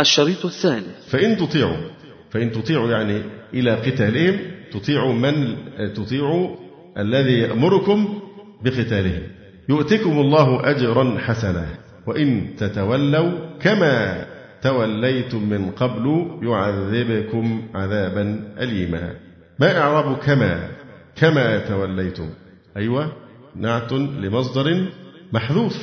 [0.00, 0.86] الشريط الثاني.
[1.08, 1.90] فإن تطيعوا
[2.30, 3.22] فإن تطيعوا يعني
[3.54, 4.38] إلى قتالهم
[4.72, 5.56] تطيعوا من
[5.94, 6.56] تطيعوا
[6.98, 8.20] الذي يأمركم
[8.64, 9.22] بقتالهم.
[9.68, 11.66] يؤتكم الله أجرا حسنا
[12.06, 14.26] وإن تتولوا كما
[14.62, 19.14] توليتم من قبل يعذبكم عذابا أليما.
[19.58, 20.68] ما إعراب كما
[21.16, 22.30] كما توليتم.
[22.76, 23.12] أيوة
[23.56, 24.86] نعت لمصدر
[25.32, 25.76] محذوف.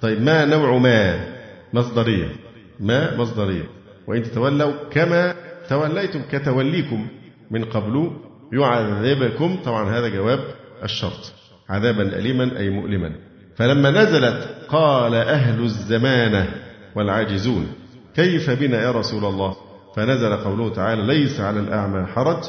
[0.00, 1.26] طيب ما نوع ما
[1.72, 2.41] مصدرية؟
[2.82, 3.64] ما مصدرية.
[4.06, 5.34] وإن تتولوا كما
[5.68, 7.06] توليتم كتوليكم
[7.50, 8.10] من قبل
[8.52, 9.56] يعذبكم.
[9.64, 10.40] طبعا هذا جواب
[10.82, 11.32] الشرط.
[11.68, 13.12] عذابا أليما أي مؤلما.
[13.56, 16.48] فلما نزلت قال أهل الزمانة
[16.96, 17.66] والعاجزون
[18.16, 19.56] كيف بنا يا رسول الله؟
[19.96, 22.44] فنزل قوله تعالى ليس على الأعمى حرج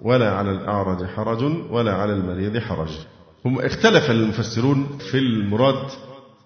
[0.00, 2.90] ولا على الأعرج حرج ولا على المريض حرج.
[3.44, 5.90] هم اختلف المفسرون في المراد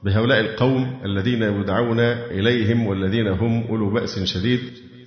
[0.04, 2.00] بهؤلاء القوم الذين يدعون
[2.30, 4.60] إليهم والذين هم أولو بأس شديد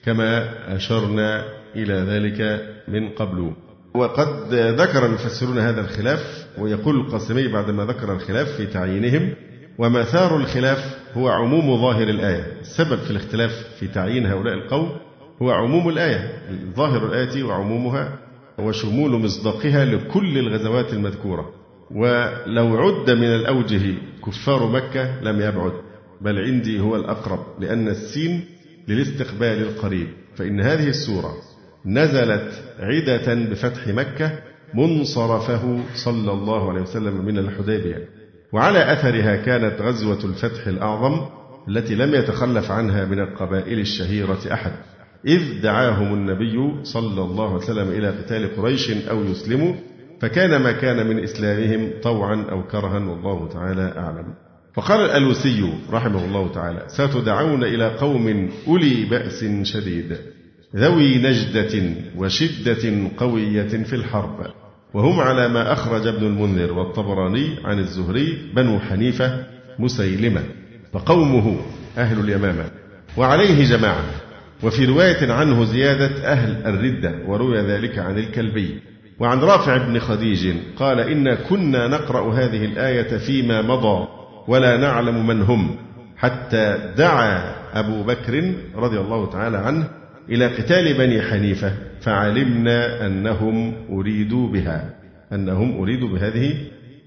[0.06, 3.52] كما أشرنا إلى ذلك من قبل.
[3.94, 9.34] وقد ذكر المفسرون هذا الخلاف ويقول القاسمي بعدما ذكر الخلاف في تعيينهم
[9.78, 12.62] ومثار الخلاف هو عموم ظاهر الآية.
[12.62, 14.92] السبب في الاختلاف في تعيين هؤلاء القوم
[15.42, 16.42] هو عموم الآية.
[16.76, 18.20] ظاهر الآية وعمومها
[18.60, 21.67] وشمول مصداقها لكل الغزوات المذكورة.
[21.92, 25.72] ولو عد من الأوجه كفار مكة لم يبعد
[26.22, 28.46] بل عندي هو الأقرب لأن السين
[28.88, 30.08] للاستقبال القريب.
[30.36, 31.34] فإن هذه السورة
[31.86, 34.40] نزلت عدة بفتح مكة
[34.74, 38.10] منصرفه صلى الله عليه وسلم من الحديبية.
[38.54, 41.26] وعلى أثرها كانت غزوة الفتح الأعظم
[41.68, 44.72] التي لم يتخلف عنها من القبائل الشهيرة أحد.
[45.26, 49.74] إذ دعاهم النبي صلى الله عليه وسلم إلى قتال قريش أو يسلموا
[50.22, 54.34] فكان ما كان من إسلامهم طوعا أو كرها والله تعالى أعلم.
[54.74, 60.18] فقال الألوسي رحمه الله تعالى ستدعون إلى قوم أولي بأس شديد
[60.76, 64.46] ذوي نجدة وشدة قوية في الحرب
[64.94, 69.44] وهم على ما أخرج ابن المنذر والطبراني عن الزهري بنو حنيفة
[69.80, 70.44] مسيلمة
[70.94, 71.58] وقومه
[71.98, 72.66] أهل اليمامة.
[73.18, 74.06] وعليه جماعة
[74.64, 78.80] وفي رواية عنه زيادة أهل الردة وروي ذلك عن الكلبي.
[79.20, 84.08] وعن رافع بن خديج قال إنا كنا نقرأ هذه الآية فيما مضى
[84.48, 85.76] ولا نعلم من هم
[86.18, 89.90] حتى دعا أبو بكر رضي الله تعالى عنه
[90.30, 94.94] إلى قتال بني حنيفة فعلمنا أنهم أريدوا بها
[95.34, 96.56] أنهم أريدوا بهذه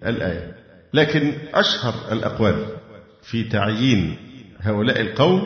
[0.06, 0.54] الآية.
[0.94, 2.54] لكن أشهر الأقوال
[3.22, 4.16] في تعيين
[4.60, 5.42] هؤلاء القوم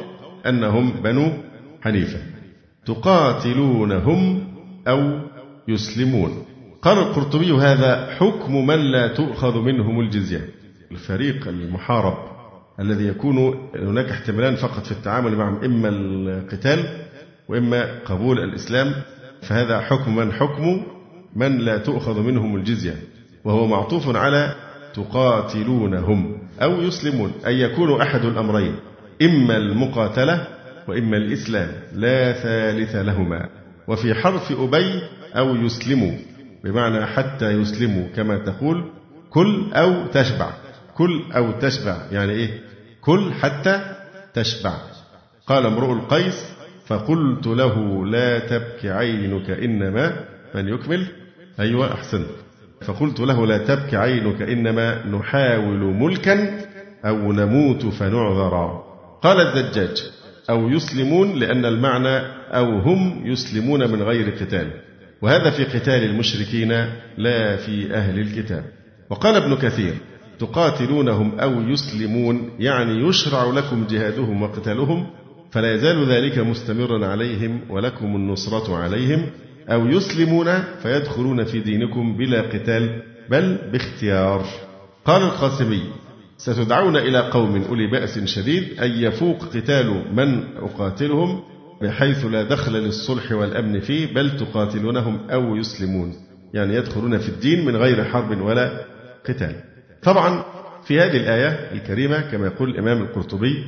[0.47, 1.33] أنهم بنو
[1.83, 2.19] حنيفة.
[2.87, 4.47] تقاتلونهم
[4.89, 5.21] أو
[5.69, 6.45] يسلمون.
[6.85, 10.49] قال القرطبي هذا حكم من لا تؤخذ منهم الجزية.
[10.93, 12.15] الفريق المحارب
[12.81, 16.85] الذي يكون هناك احتمالان فقط في التعامل معهم إما القتال
[17.49, 18.95] وإما قبول الإسلام
[19.43, 20.83] فهذا حكم من؟ حكم
[21.37, 22.97] من لا تؤخذ منهم الجزية
[23.45, 24.55] وهو معطوف على
[24.95, 28.75] تقاتلونهم أو يسلمون أي يكون أحد الأمرين
[29.23, 30.47] إما المقاتلة
[30.89, 33.49] وإما الإسلام لا ثالث لهما
[33.89, 35.01] وفي حرف أبي
[35.35, 36.13] أو يسلموا.
[36.65, 38.85] بمعنى حتى يسلموا كما تقول
[39.31, 40.51] كل أو تشبع.
[40.95, 41.97] كل أو تشبع.
[42.13, 42.61] يعني إيه؟
[43.01, 43.81] كل حتى
[44.35, 44.75] تشبع.
[45.47, 46.55] قال امرؤ القيس
[46.87, 50.25] فقلت له لا تبكي عينك إنما
[50.55, 51.07] من يكمل.
[51.61, 52.29] أيوة أحسنت
[52.83, 56.67] فقلت له لا تبكي عينك إنما نحاول ملكا
[57.05, 58.85] أو نموت فنعذرا.
[59.23, 60.11] قال الزجاج
[60.51, 62.19] أو يسلمون لأن المعنى
[62.57, 64.71] أو هم يسلمون من غير قتال.
[65.23, 66.73] وهذا في قتال المشركين
[67.19, 68.65] لا في أهل الكتاب.
[69.11, 69.95] وقال ابن كثير
[70.39, 75.07] تقاتلونهم أو يسلمون يعني يشرع لكم جهادهم وقتالهم
[75.51, 79.27] فلا يزال ذلك مستمرا عليهم ولكم النصرة عليهم.
[79.69, 84.45] أو يسلمون فيدخلون في دينكم بلا قتال بل باختيار.
[85.05, 85.83] قال القاسمي
[86.39, 91.43] ستدعون إلى قوم أولي بأس شديد أن يفوق قتال من أقاتلهم
[91.83, 96.13] بحيث لا دخل للصلح والأمن فيه بل تقاتلونهم أو يسلمون.
[96.55, 98.71] يعني يدخلون في الدين من غير حرب ولا
[99.29, 99.55] قتال.
[100.03, 100.45] طبعا
[100.87, 103.65] في هذه الآية الكريمة كما يقول الإمام القرطبي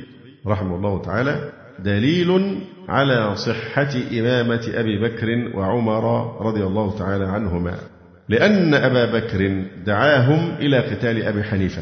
[0.47, 2.59] رحمه الله تعالى دليل
[2.89, 3.89] على صحة
[4.19, 7.75] إمامة أبي بكر وعمر رضي الله تعالى عنهما.
[8.29, 11.81] لأن أبا بكر دعاهم إلى قتال أبي حنيفة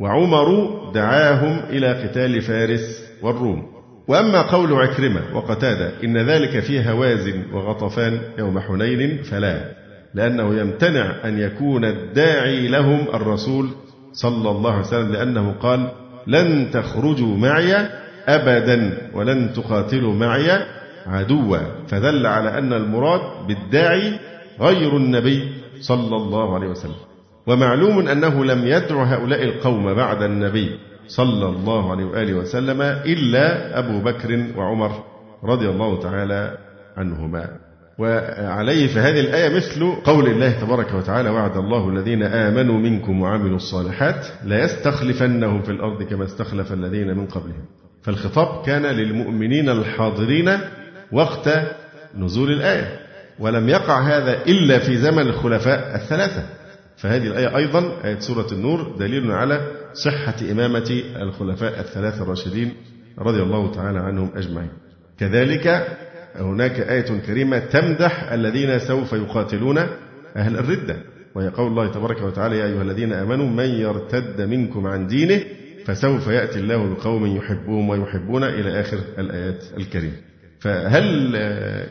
[0.00, 3.79] وعمر دعاهم إلى قتال فارس والروم.
[4.10, 9.60] وأما قول عكرمة وقتادة إن ذلك في هوازن وغطفان يوم حنين فلا
[10.14, 13.68] لأنه يمتنع أن يكون الداعي لهم الرسول
[14.12, 15.90] صلى الله عليه وسلم لأنه قال
[16.26, 17.88] لن تخرجوا معي
[18.28, 20.66] أبدا ولن تقاتلوا معي
[21.06, 21.58] عدوا
[21.88, 24.12] فدل على أن المراد بالداعي
[24.60, 27.00] غير النبي صلى الله عليه وسلم.
[27.46, 30.78] ومعلوم أنه لم يدع هؤلاء القوم بعد النبي.
[31.16, 35.04] صلى الله عليه وآله وسلم إلا أبو بكر وعمر
[35.44, 36.58] رضي الله تعالى
[36.96, 37.48] عنهما.
[37.98, 43.56] وعليه في هذه الآية مثل قول الله تبارك وتعالى وعد الله الذين آمنوا منكم وعملوا
[43.56, 47.64] الصالحات لا يستخلفنهم في الأرض كما استخلف الذين من قبلهم.
[48.02, 50.58] فالخطاب كان للمؤمنين الحاضرين
[51.12, 51.48] وقت
[52.18, 53.00] نزول الآية
[53.38, 56.42] ولم يقع هذا إلا في زمن الخلفاء الثلاثة.
[56.96, 59.60] فهذه الآية أيضا آية سورة النور دليل على
[59.92, 62.72] صحة إمامة الخلفاء الثلاثة الراشدين
[63.18, 64.70] رضي الله تعالى عنهم أجمعين.
[65.18, 65.86] كذلك
[66.36, 69.78] هناك آية كريمة تمدح الذين سوف يقاتلون
[70.36, 70.96] أهل الردة
[71.34, 75.40] وهي قول الله تبارك وتعالى يا أيها الذين آمنوا من يرتد منكم عن دينه
[75.84, 80.16] فسوف يأتي الله بقوم يحبهم ويحبون إلى آخر الآيات الكريمة.
[80.60, 81.32] فهل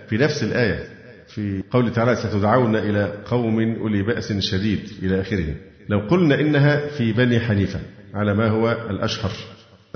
[0.10, 0.84] في نفس الآية
[1.28, 5.56] في قول تعالى ستدعون إلى قوم أولي بأس شديد إلى آخره؟
[5.90, 7.80] لو قلنا إنها في بني حنيفة
[8.14, 9.32] على ما هو الأشهر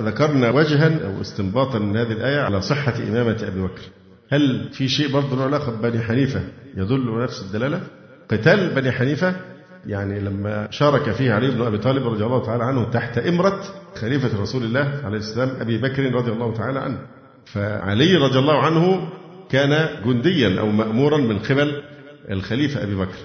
[0.02, 3.82] ذكرنا وجها أو استنباطا من هذه الآية على صحة إمامة أبي بكر.
[4.30, 6.42] هل في شيء برضه له علاقة ببني حنيفة
[6.78, 7.82] يدل نفس الدلالة؟
[8.32, 9.36] قتال بني حنيفة
[9.86, 13.64] يعني لما شارك فيه علي بن أبي طالب رضي الله تعالى عنه تحت إمرة
[13.96, 16.98] خليفة رسول الله عليه السلام أبي بكر رضي الله تعالى عنه.
[17.46, 19.10] فعلي رضي الله عنه
[19.50, 21.84] كان جنديا أو مأمورا من قبل
[22.32, 23.18] الخليفة أبي بكر.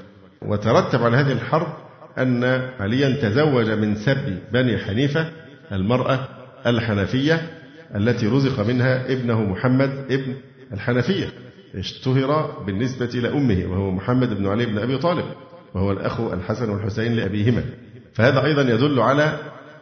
[0.43, 1.88] وترتب على هذه الحرب
[2.23, 2.45] أن
[2.81, 5.31] عليا تزوج من سبي بني حنيفة
[5.73, 6.29] المرأة
[6.67, 7.43] الحنفية
[7.97, 10.35] التي رزق منها ابنه محمد ابن
[10.73, 11.27] الحنفية.
[11.75, 15.25] اشتهر بالنسبة إلى أمه وهو محمد بن علي بن أبي طالب
[15.75, 17.63] وهو الأخ الحسن والحسين لأبيهما.
[18.15, 19.39] فهذا أيضا يدل على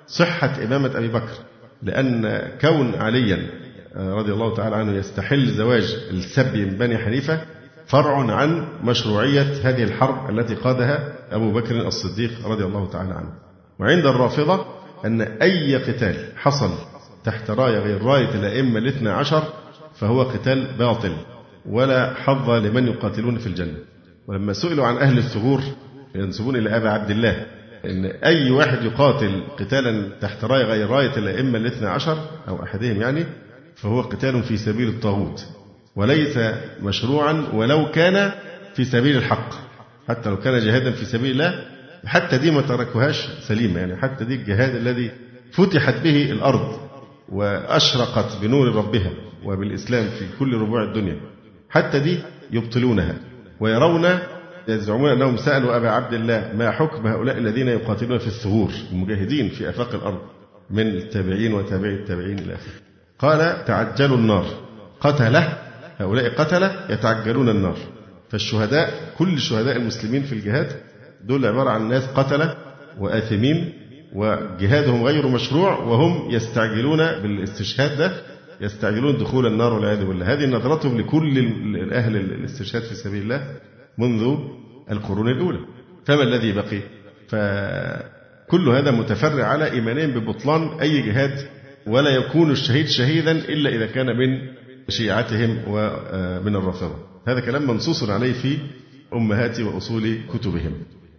[0.07, 1.33] صحة إمامة أبي بكر
[1.83, 3.47] لأن كون عليا
[3.97, 7.41] رضي الله تعالى عنه يستحل زواج السبي من بني حنيفة
[7.87, 13.33] فرع عن مشروعية هذه الحرب التي قادها أبو بكر الصديق رضي الله تعالى عنه.
[13.81, 14.65] وعند الرافضة
[15.05, 16.71] أن أي قتال حصل
[17.25, 19.43] تحت راية غير راية الأئمة الاثنى عشر
[19.95, 21.13] فهو قتال باطل
[21.67, 23.79] ولا حظ لمن يقاتلون في الجنة.
[24.29, 25.61] ولما سئلوا عن أهل الثغور
[26.15, 27.47] ينسبون إلى أبي عبد الله
[27.85, 32.19] أن أي واحد يقاتل قتالا تحت راية غير راية الأئمة الاثنى عشر
[32.49, 33.25] أو أحدهم يعني
[33.77, 35.56] فهو قتال في سبيل الطاغوت.
[35.97, 36.39] وليس
[36.83, 38.33] مشروعا ولو كان
[38.75, 39.51] في سبيل الحق.
[40.09, 41.65] حتى لو كان جهادا في سبيل الله
[42.07, 45.11] حتى دي ما تركوهاش سليمة يعني حتى دي الجهاد الذي
[45.53, 46.79] فتحت به الأرض
[47.29, 49.11] وأشرقت بنور ربها
[49.45, 51.17] وبالإسلام في كل ربوع الدنيا
[51.71, 52.19] حتى دي
[52.51, 53.15] يبطلونها
[53.61, 54.07] ويرون
[54.69, 59.69] يزعمون أنهم سألوا أبا عبد الله ما حكم هؤلاء الذين يقاتلون في الثغور المجاهدين في
[59.69, 60.19] آفاق الأرض
[60.71, 62.73] من التابعين وتابعي التابعين إلى آخره.
[63.19, 64.47] قال تعجلوا النار
[65.01, 65.59] قتله
[65.99, 67.77] هؤلاء قتلة يتعجلون النار.
[68.31, 70.73] فالشهداء كل شهداء المسلمين في الجهاد
[71.25, 72.57] دول عبارة عن ناس قتلة
[72.99, 73.73] وآثمين
[74.15, 78.13] وجهادهم غير مشروع وهم يستعجلون بالاستشهاد ده
[78.61, 80.33] يستعجلون دخول النار والعياذ بالله.
[80.33, 81.39] هذه نظرتهم لكل
[81.93, 83.47] أهل الاستشهاد في سبيل الله
[83.99, 84.37] منذ
[84.91, 85.59] القرون الأولى.
[86.05, 86.81] فما الذي بقي؟
[87.29, 91.49] فكل هذا متفرع على إيمانهم ببطلان أي جهاد
[91.87, 94.29] ولا يكون الشهيد شهيدا إلا إذا كان من
[94.89, 96.95] شيعتهم ومن الرافضة.
[97.29, 98.59] هذا كلام منصوص عليه في
[99.15, 100.73] أمهات وأصول كتبهم.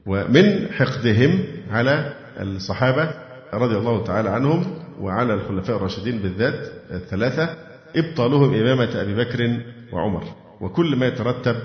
[0.05, 1.39] ومن حقدهم
[1.71, 3.09] على الصحابة
[3.53, 4.65] رضي الله تعالى عنهم
[4.99, 7.49] وعلى الخلفاء الراشدين بالذات الثلاثة
[7.95, 9.59] إبطالهم إمامة أبي بكر
[9.93, 10.23] وعمر.
[10.61, 11.55] وكل ما يترتب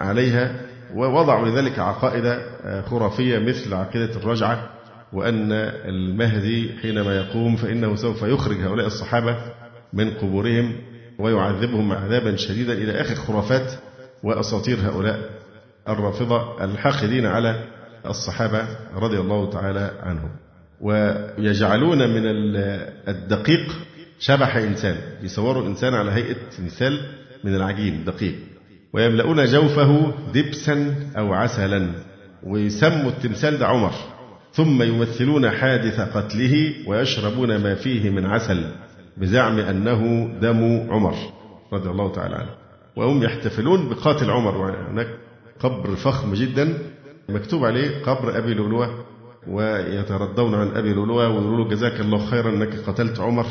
[0.00, 0.60] عليها
[0.94, 2.38] ووضعوا لذلك عقائد
[2.86, 4.70] خرافية مثل عقيدة الرجعة
[5.12, 5.52] وأن
[5.84, 9.38] المهدي حينما يقوم فإنه سوف يخرج هؤلاء الصحابة
[9.92, 10.72] من قبورهم
[11.18, 13.72] ويعذبهم عذابا شديدا إلى آخر خرافات
[14.22, 15.30] وأساطير هؤلاء
[15.88, 17.64] الرافضة الحاقدين على
[18.06, 20.30] الصحابة رضي الله تعالى عنهم.
[20.80, 22.22] ويجعلون من
[23.08, 23.76] الدقيق
[24.20, 27.00] شبح إنسان يصوروا الإنسان على هيئة تمثال
[27.44, 28.34] من العجين دقيق.
[28.92, 31.88] ويملؤون جوفه دبسا أو عسلا
[32.42, 33.92] ويسموا التمثال ده عمر.
[34.52, 38.64] ثم يمثلون حادث قتله ويشربون ما فيه من عسل.
[39.20, 41.14] بزعم أنه دم عمر
[41.72, 42.50] رضي الله تعالى عنه.
[42.96, 45.08] وهم يحتفلون بقاتل عمر هناك
[45.60, 46.78] قبر فخم جدا
[47.28, 49.04] مكتوب عليه قبر أبي لؤلؤة
[49.48, 53.46] ويتردون عن أبي لؤلؤة ويقولوا له جزاك الله خيرا أنك قتلت عمر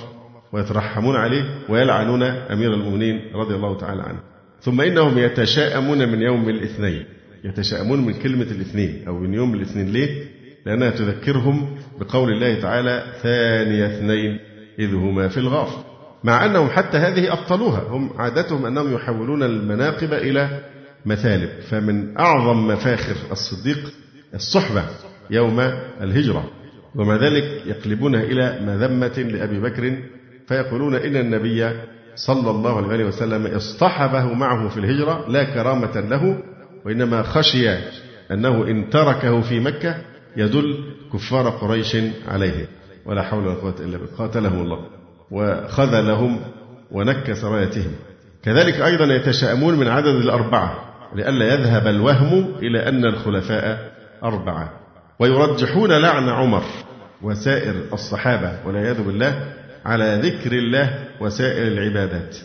[0.54, 4.20] ويترحمون عليه ويلعنون أمير المؤمنين رضي الله تعالى عنه.
[4.62, 7.06] ثم إنهم يتشاءمون من يوم الاثنين
[7.44, 10.24] يتشاءمون من كلمة الاثنين أو من يوم الاثنين ليه؟
[10.66, 14.40] لأنها تذكرهم بقول الله تعالى ثاني اثنين.
[14.80, 15.70] إذ هما في الغار.
[16.24, 17.84] مع أنهم حتى هذه أبطلوها.
[17.90, 20.60] هم عادتهم أنهم يحولون المناقب إلى
[21.06, 21.50] مثالب.
[21.70, 23.94] فمن أعظم مفاخر الصديق
[24.34, 24.84] الصحبة
[25.30, 25.60] يوم
[26.02, 26.50] الهجرة.
[26.96, 29.98] ومع ذلك يقلبونها إلى مذمة لأبي بكر
[30.48, 31.72] فيقولون إن النبي
[32.16, 36.44] صلى الله عليه وسلم اصطحبه معه في الهجرة لا كرامة له
[36.86, 37.70] وإنما خشي
[38.32, 39.96] أنه إن تركه في مكة
[40.38, 42.68] يدل كفار قريش عليه.
[43.08, 44.16] ولا حول ولا قوة إلا بالله.
[44.18, 44.80] قاتلهم الله
[45.32, 46.40] وخذلهم
[46.92, 47.92] ونكس رايتهم.
[48.44, 50.76] كذلك أيضا يتشائمون من عدد الأربعة
[51.16, 53.92] لئلا يذهب الوهم إلى أن الخلفاء
[54.24, 54.70] أربعة.
[55.20, 56.64] ويرجحون لعن عمر
[57.22, 59.54] وسائر الصحابة والعياذ بالله
[59.86, 62.38] على ذكر الله وسائر العبادات.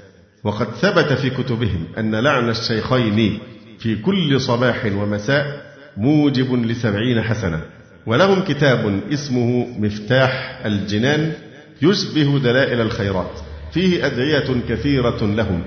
[0.44, 3.38] وقد ثبت في كتبهم أن لعن الشيخين
[3.78, 7.60] في كل صباح ومساء موجب لسبعين حسنة.
[8.06, 11.32] ولهم كتاب اسمه مفتاح الجنان
[11.82, 13.30] يشبه دلائل الخيرات.
[13.72, 15.62] فيه أدعية كثيرة لهم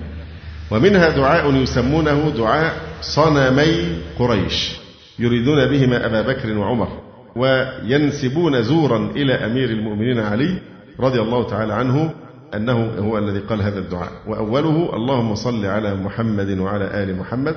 [0.72, 4.76] ومنها دعاء يسمونه دعاء صنمي قريش
[5.20, 6.88] يريدون بهما أبا بكر وعمر
[7.36, 10.62] وينسبون زورا إلى أمير المؤمنين علي
[11.00, 12.14] رضي الله تعالى عنه
[12.56, 14.12] أنه هو الذي قال هذا الدعاء.
[14.28, 17.56] وأوله اللهم صل على محمد وعلى آل محمد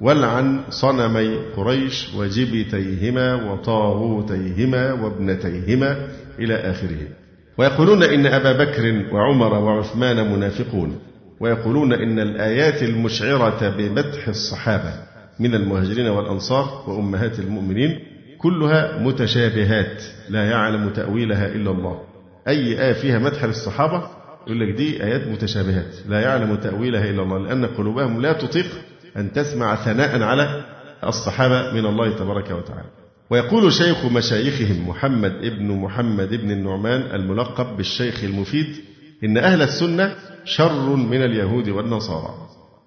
[0.00, 6.98] والعن صنمي قريش وجبتيهما وطاغوتيهما وابنتيهما إلى آخره.
[7.58, 10.98] ويقولون إن أبا بكر وعمر وعثمان منافقون.
[11.40, 14.92] ويقولون إن الآيات المشعرة بمدح الصحابة
[15.40, 17.98] من المهاجرين والأنصار وأمهات المؤمنين
[18.38, 22.00] كلها متشابهات لا يعلم تأويلها إلا الله.
[22.48, 24.02] أي آية فيها مدح للصحابة؟
[24.46, 28.66] يقول لك دي آيات متشابهات لا يعلم تأويلها إلا الله لأن قلوبهم لا تطيق
[29.16, 30.64] أن تسمع ثناء على
[31.04, 32.88] الصحابة من الله تبارك وتعالى.
[33.30, 38.76] ويقول شيخ مشايخهم محمد ابن محمد ابن النعمان الملقب بالشيخ المفيد
[39.24, 40.14] إن أهل السنة
[40.44, 42.34] شر من اليهود والنصارى.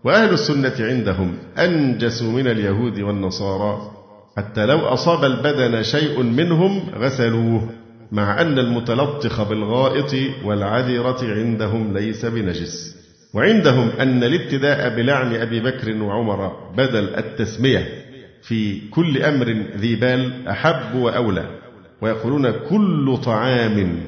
[0.03, 3.91] وأهل السنة عندهم أنجس من اليهود والنصارى.
[4.37, 7.69] حتى لو أصاب البدن شيء منهم غسلوه
[8.11, 10.15] مع أن المتلطخ بالغائط
[10.45, 13.02] والعذرة عندهم ليس بنجس.
[13.33, 17.87] وعندهم أن الابتداء بلعن أبي بكر وعمر بدل التسمية
[18.41, 21.45] في كل أمر ذي بال أحب وأولى
[22.01, 23.99] ويقولون كل طعام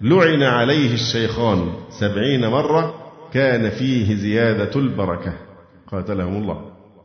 [0.00, 2.94] لعن عليه الشيخان سبعين مرة
[3.32, 5.32] كان فيه زيادة البركة.
[5.92, 6.60] قاتلهم الله.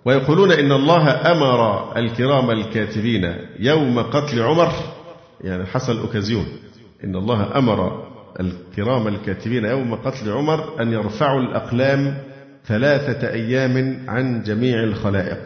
[0.05, 4.71] ويقولون إن الله أمر الكرام الكاتبين يوم قتل عمر
[5.41, 6.45] يعني حصل أوكازيون.
[7.03, 8.02] إن الله أمر
[8.39, 12.17] الكرام الكاتبين يوم قتل عمر أن يرفعوا الأقلام
[12.65, 15.39] ثلاثة أيام عن جميع الخلائق.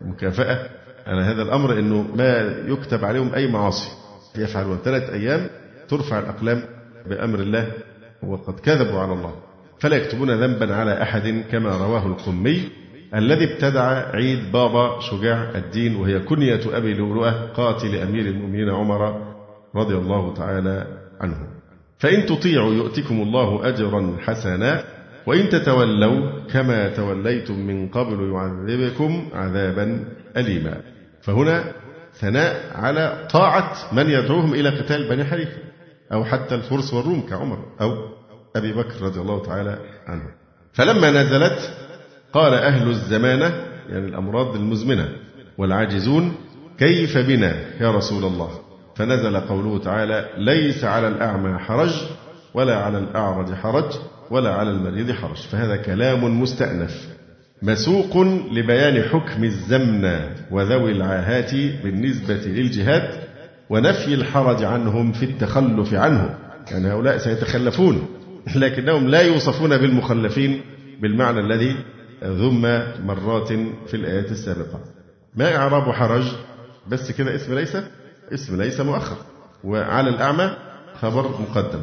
[0.00, 0.58] مكافأة
[1.06, 3.88] على هذا الأمر أنه ما يكتب عليهم أي معاصي.
[4.38, 5.46] يفعلون ثلاث أيام
[5.88, 6.62] ترفع الأقلام
[7.06, 7.72] بأمر الله
[8.22, 9.34] وقد كذبوا على الله.
[9.80, 12.68] فلا يكتبون ذنبا على أحد كما رواه القمي
[13.14, 19.22] الذي ابتدع عيد بابا شجاع الدين وهي كنية أبي لؤلؤة قاتل أمير المؤمنين عمر
[19.76, 20.86] رضي الله تعالى
[21.20, 21.61] عنه.
[22.02, 24.84] فإن تطيعوا يؤتكم الله أجرا حسنا
[25.26, 30.04] وإن تتولوا كما توليتم من قبل يعذبكم عذابا
[30.36, 30.80] أليما.
[31.22, 31.64] فهنا
[32.14, 35.58] ثناء على طاعة من يدعوهم إلى قتال بني حنيفة
[36.12, 38.08] أو حتى الفرس والروم كعمر أو
[38.56, 40.28] أبي بكر رضي الله تعالى عنه.
[40.72, 41.72] فلما نزلت
[42.32, 45.08] قال أهل الزمانة يعني الأمراض المزمنة
[45.58, 46.34] والعاجزون
[46.78, 48.61] كيف بنا يا رسول الله؟
[48.94, 51.92] فنزل قوله تعالى ليس على الأعمى حرج
[52.54, 53.92] ولا على الأعرج حرج
[54.30, 55.36] ولا على المريض حرج.
[55.36, 57.08] فهذا كلام مستأنف
[57.62, 58.16] مسوق
[58.52, 60.20] لبيان حكم الزمن
[60.50, 63.20] وذوي العاهات بالنسبة للجهاد
[63.70, 66.38] ونفي الحرج عنهم في التخلف عنه.
[66.70, 68.06] يعني هؤلاء سيتخلفون
[68.56, 70.60] لكنهم لا يوصفون بالمخلفين
[71.00, 71.76] بالمعنى الذي
[72.24, 73.48] ذم مرات
[73.86, 74.80] في الآيات السابقة.
[75.36, 76.24] ما إعراب حرج؟
[76.88, 77.76] بس كده اسم ليس؟
[78.32, 79.16] اسم ليس مؤخر.
[79.64, 80.56] وعلى الأعمى
[81.00, 81.80] خبر مقدم.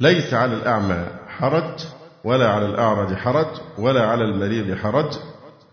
[0.00, 1.78] ليس على الأعمى حرج
[2.24, 3.46] ولا على الأعرج حرج
[3.78, 5.12] ولا على المريض حرج.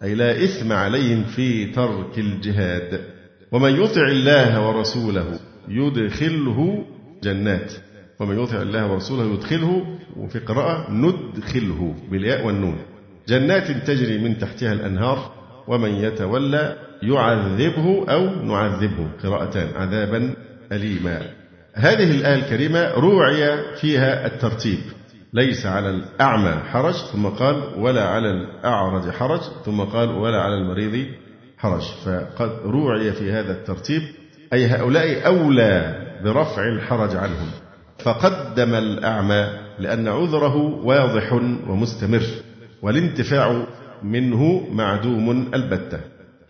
[0.04, 3.02] أي لا إثم عليهم في ترك الجهاد.
[3.52, 6.86] ومن يطع الله ورسوله يدخله
[7.24, 7.74] جنات.
[8.20, 9.86] ومن يطع الله ورسوله يدخله
[10.18, 12.78] وفي قراءة ندخله بالياء والنون.
[13.28, 15.39] جنات تجري من تحتها الأنهار.
[15.70, 20.34] ومن يتولى يعذبه أو نعذبه قراءتان عذابا
[20.72, 21.22] أليما.
[21.74, 24.80] هذه الآية الكريمة روعي فيها الترتيب.
[25.34, 31.08] ليس على الأعمى حرج ثم قال ولا على الأعرج حرج ثم قال ولا على المريض
[31.58, 31.82] حرج.
[32.06, 34.02] فقد روعي في هذا الترتيب
[34.54, 37.50] أي هؤلاء أولى برفع الحرج عنهم.
[38.04, 39.50] فقدم الأعمى
[39.80, 41.34] لأن عذره واضح
[41.68, 42.24] ومستمر
[42.82, 43.66] والانتفاع
[44.04, 46.00] منه معدوم البتة.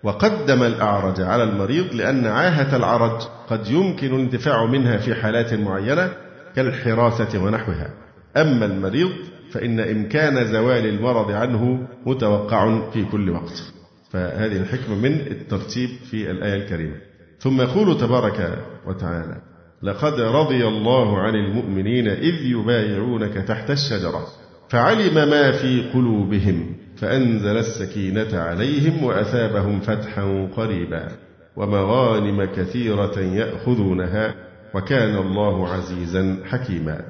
[0.04, 6.12] وقدم الأعرج على المريض لأن عاهة العرج قد يمكن الانتفاع منها في حالات معينة
[6.56, 7.90] كالحراسة ونحوها.
[8.38, 9.12] أما المريض
[9.52, 13.74] فإن إمكان زوال المرض عنه متوقع في كل وقت.
[14.12, 16.96] فهذه الحكمة من الترتيب في الآية الكريمة.
[17.40, 19.42] ثم يقول تبارك وتعالى
[19.84, 24.28] لقد رضي الله عن المؤمنين إذ يبايعونك تحت الشجرة
[24.70, 31.08] فعلم ما في قلوبهم فأنزل السكينة عليهم وأثابهم فتحا قريبا
[31.56, 34.36] ومغانم كثيرة يأخذونها
[34.74, 37.02] وكان الله عزيزا حكيما.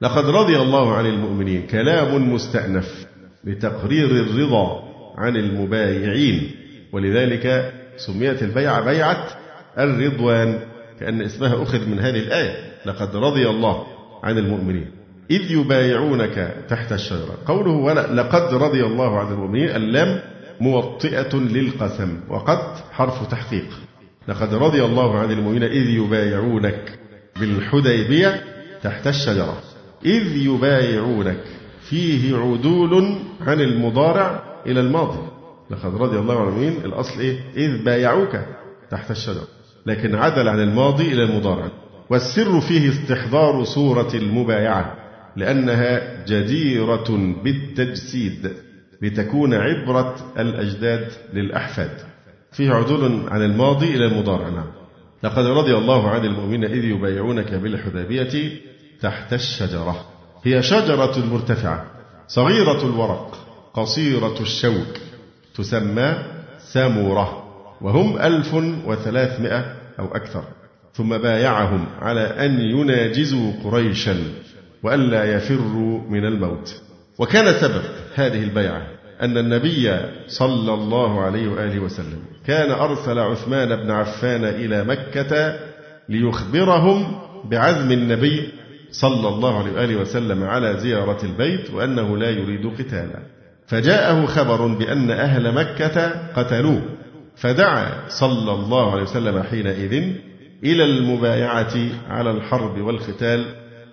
[0.00, 1.66] لقد رضي الله عن المؤمنين.
[1.66, 3.06] كلام مستأنف
[3.44, 4.82] لتقرير الرضا
[5.16, 6.50] عن المبايعين.
[6.92, 9.26] ولذلك سميت البيعة بيعة
[9.78, 10.58] الرضوان
[11.00, 12.54] كأن اسمها أخذ من هذه الآية.
[12.86, 13.86] لقد رضي الله
[14.22, 14.99] عن المؤمنين.
[15.30, 17.38] إذ يبايعونك تحت الشجرة.
[17.46, 20.20] قوله ولا لقد رضي الله عن المؤمنين اللام
[20.60, 22.58] موطئة للقسم وقد
[22.92, 23.66] حرف تحقيق.
[24.28, 26.98] لقد رضي الله عن المؤمنين إذ يبايعونك
[27.40, 28.44] بالحديبية
[28.82, 29.60] تحت الشجرة.
[30.04, 31.44] إذ يبايعونك
[31.88, 35.22] فيه عدول عن المضارع إلى الماضي.
[35.70, 38.36] لقد رضي الله عن المؤمنين الأصل إيه؟ إذ بايعوك
[38.90, 39.46] تحت الشجرة.
[39.86, 41.68] لكن عدل عن الماضي إلى المضارع.
[42.10, 44.94] والسر فيه استحضار صورة المبايعة.
[45.36, 48.52] لأنها جديرة بالتجسيد
[49.02, 51.90] لتكون عبرة الأجداد للأحفاد.
[52.52, 54.48] فيه عدول عن الماضي إلى المضارع.
[54.48, 54.70] نعم.
[55.22, 58.52] لقد رضي الله عن المؤمنين إذ يبايعونك بالحديبية
[59.00, 60.06] تحت الشجرة.
[60.44, 61.86] هي شجرة مرتفعة
[62.28, 63.36] صغيرة الورق
[63.74, 64.96] قصيرة الشوك
[65.54, 66.16] تسمى
[66.58, 67.44] سامورة
[67.80, 68.54] وهم ألف
[68.86, 70.44] وثلاثمائة أو أكثر.
[70.94, 74.16] ثم بايعهم على أن يناجزوا قريشا.
[74.82, 76.82] وألا يفروا من الموت.
[77.18, 77.82] وكان سبب
[78.14, 78.86] هذه البيعة
[79.22, 85.54] أن النبي صلى الله عليه وآله وسلم كان أرسل عثمان بن عفان إلى مكة
[86.08, 88.48] ليخبرهم بعزم النبي
[88.90, 93.22] صلى الله عليه وآله وسلم على زيارة البيت وأنه لا يريد قتالا
[93.66, 96.82] فجاءه خبر بأن أهل مكة قتلوه.
[97.36, 99.92] فدعا صلى الله عليه وسلم حينئذ
[100.64, 101.74] إلى المبايعة
[102.08, 103.44] على الحرب والقتال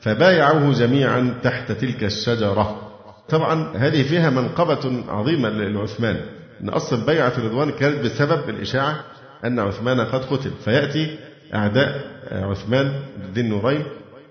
[0.02, 2.82] فبايعوه جميعا تحت تلك الشجرة.
[3.30, 6.20] طبعا هذه فيها منقبة عظيمة لعثمان.
[6.62, 9.04] أن أصل بيعة الرضوان كانت بسبب الإشاعة
[9.46, 10.52] أن عثمان قد قتل.
[10.66, 11.18] فيأتي
[11.56, 12.94] أعداء عثمان
[13.34, 13.84] ذي النورين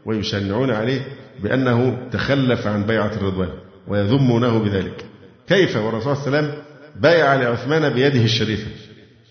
[0.07, 1.01] ويشنعون عليه
[1.43, 3.49] بأنه تخلف عن بيعة الرضوان
[3.89, 5.05] ويذمونه بذلك.
[5.49, 6.63] كيف؟ والرسول صلى الله عليه وسلم
[6.97, 8.71] بايع لعثمان بيده الشريفة.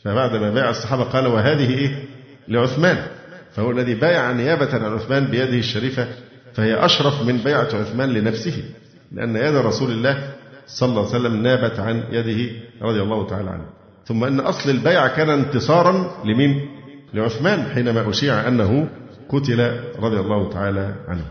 [0.04, 2.06] فبعد ما بايع الصحابة قال وهذه إيه؟
[2.48, 3.08] لعثمان.
[3.56, 6.08] فهو الذي بايع نيابة عن عثمان بيده الشريفة
[6.54, 8.64] فهي أشرف من بيعة عثمان لنفسه
[9.12, 10.34] لأن يد رسول الله
[10.68, 13.66] صلى الله عليه وسلم نابت عن يده رضي الله تعالى عنه.
[14.06, 16.70] ثم أن أصل البيعة كان انتصارا لمين؟
[17.14, 18.90] لعثمان حينما أشيع أنه
[19.30, 21.26] قتل رضي الله تعالى عنه.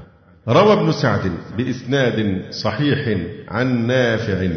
[0.48, 4.48] روى ابن سعد بإسناد صحيح عن نافع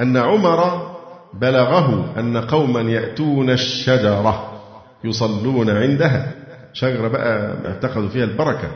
[0.00, 0.90] أن عمر
[1.40, 4.62] بلغه أن قوما يأتون الشجرة
[5.04, 6.41] يصلون عندها.
[6.72, 8.70] شجرة بقى اعتقدوا فيها البركة.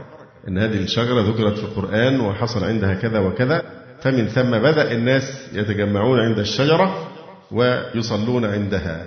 [0.48, 3.62] أن هذه الشجرة ذكرت في القرآن وحصل عندها كذا وكذا.
[4.00, 7.08] فمن ثم بدأ الناس يتجمعون عند الشجرة
[7.50, 9.04] ويصلون عندها.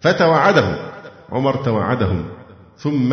[0.00, 0.76] فتوعدهم.
[1.32, 2.28] عمر توعدهم.
[2.76, 3.12] ثم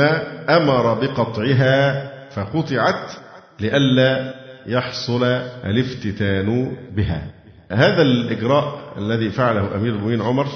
[0.50, 3.12] أمر بقطعها فقطعت
[3.60, 4.34] لئلا
[4.66, 5.24] يحصل
[5.66, 7.28] الافتتان بها.
[7.72, 10.48] هذا الإجراء الذي فعله أمير المؤمنين عمر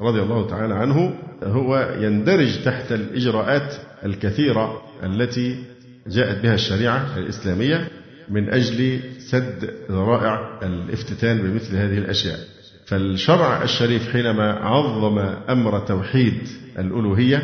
[0.00, 5.64] رضي الله تعالى عنه هو يندرج تحت الإجراءات الكثيرة التي
[6.06, 7.88] جاءت بها الشريعة الإسلامية
[8.28, 12.38] من أجل سد ذرائع الافتتان بمثل هذه الأشياء.
[12.86, 17.42] فالشرع الشريف حينما عظم أمر توحيد الألوهية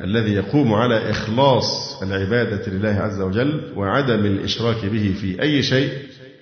[0.00, 5.92] الذي يقوم على إخلاص العبادة لله عز وجل وعدم الإشراك به في أي شيء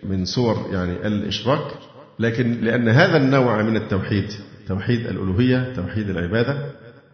[0.03, 1.75] من صور يعني الإشراك
[2.19, 4.33] لكن لأن هذا النوع من التوحيد
[4.69, 6.57] توحيد الألوهية توحيد العبادة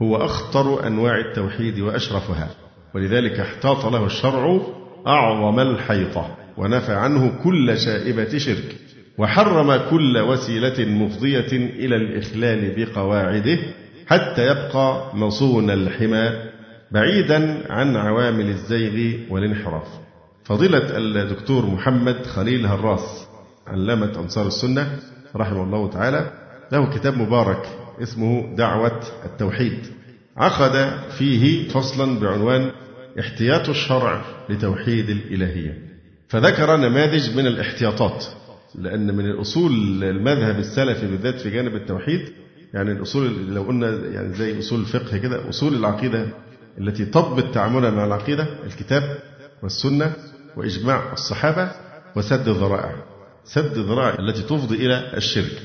[0.02, 2.48] هو أخطر أنواع التوحيد وأشرفها
[2.94, 4.60] ولذلك احتاط له الشرع
[5.06, 8.76] أعظم الحيطة ونفى عنه كل شائبة شرك
[9.18, 13.58] وحرم كل وسيلة مفضية إلى الإخلال بقواعده
[14.06, 16.30] حتى يبقى مصون الحمى
[16.92, 19.86] بعيدا عن عوامل الزيغ والانحراف.
[20.44, 23.26] فضيلة الدكتور محمد خليل هراس
[23.66, 24.98] علامة أنصار السنة
[25.36, 26.30] رحمه الله تعالى
[26.72, 27.66] له كتاب مبارك
[28.02, 29.78] اسمه دعوة التوحيد.
[30.36, 32.70] عقد فيه فصلا بعنوان
[33.20, 35.78] احتياط الشرع لتوحيد الإلهية.
[36.28, 38.24] فذكر نماذج من الاحتياطات
[38.74, 42.20] لأن من الأصول المذهب السلفي بالذات في جانب التوحيد
[42.74, 46.26] يعني الأصول لو قلنا يعني زي أصول الفقه كده أصول العقيدة
[46.78, 49.18] التي تضبط تعاملنا مع العقيدة الكتاب
[49.62, 50.12] والسنة
[50.56, 51.70] وإجماع الصحابة
[52.16, 52.94] وسد الذرائع.
[53.44, 55.62] سد الذرائع التي تفضي إلى الشرك.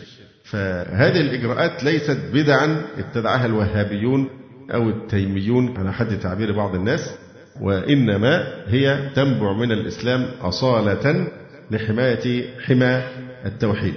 [0.51, 4.29] فهذه الإجراءات ليست بدعا ابتدعها الوهابيون
[4.73, 7.15] أو التيميون على حد تعبير بعض الناس
[7.61, 11.27] وإنما هي تنبع من الإسلام أصالة
[11.71, 13.03] لحماية حمى
[13.45, 13.93] التوحيد.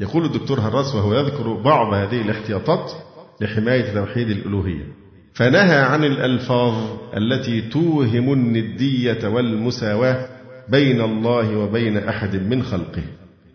[0.00, 2.92] يقول الدكتور هراس وهو يذكر بعض هذه الاحتياطات
[3.40, 4.84] لحماية توحيد الألوهية.
[5.34, 6.74] فنهى عن الألفاظ
[7.16, 10.26] التي توهم الندية والمساواة
[10.68, 13.02] بين الله وبين أحد من خلقه.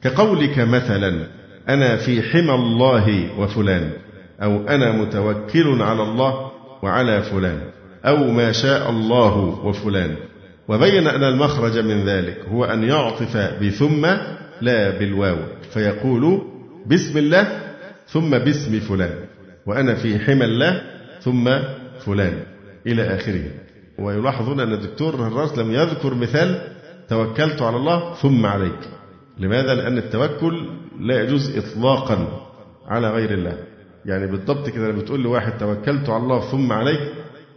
[0.02, 1.39] كقولك مثلا
[1.70, 3.92] أنا في حمى الله وفلان
[4.44, 6.52] أو أنا متوكل على الله
[6.84, 7.62] وعلى فلان
[8.06, 10.16] أو ما شاء الله وفلان.
[10.68, 14.06] وبين أن المخرج من ذلك هو أن يعطف بثم
[14.62, 15.38] لا بالواو
[15.74, 16.42] فيقول
[16.88, 17.48] بسم الله
[18.08, 19.16] ثم باسم فلان
[19.66, 20.82] وأنا في حمى الله
[21.22, 21.50] ثم
[22.06, 22.34] فلان
[22.88, 23.44] إلى آخره.
[24.00, 26.62] ويلاحظون أن الدكتور هراس لم يذكر مثال
[27.10, 28.80] توكلت على الله ثم عليك.
[29.40, 32.28] لماذا؟ لأن التوكل لا يجوز إطلاقا
[32.88, 33.58] على غير الله.
[34.06, 37.00] يعني بالضبط كده لما بتقول لواحد توكلت على الله ثم عليك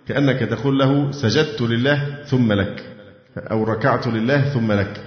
[0.09, 2.83] كأنك تقول له سجدت لله ثم لك
[3.39, 5.01] أو ركعت لله ثم لك.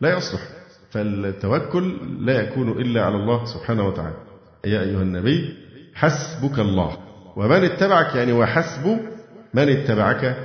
[0.00, 0.40] لا يصلح.
[0.90, 4.16] فالتوكل لا يكون إلا على الله سبحانه وتعالى.
[4.64, 5.54] يا أيها النبي
[5.94, 6.96] حسبك الله.
[7.36, 8.98] ومن اتبعك يعني وحسب
[9.54, 10.36] من اتبعك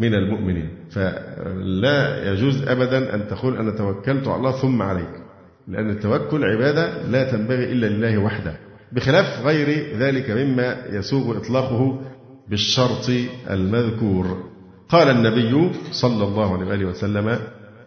[0.00, 0.70] من المؤمنين.
[0.90, 5.27] فلا يجوز أبدا أن تقول أنا توكلت على الله ثم عليك.
[5.68, 8.54] لأن التوكل عبادة لا تنبغي إلا لله وحده.
[8.92, 12.00] بخلاف غير ذلك مما يسوغ إطلاقه
[12.48, 13.10] بالشرط
[13.50, 14.44] المذكور.
[14.88, 17.38] قال النبي صلى الله عليه وآله وسلم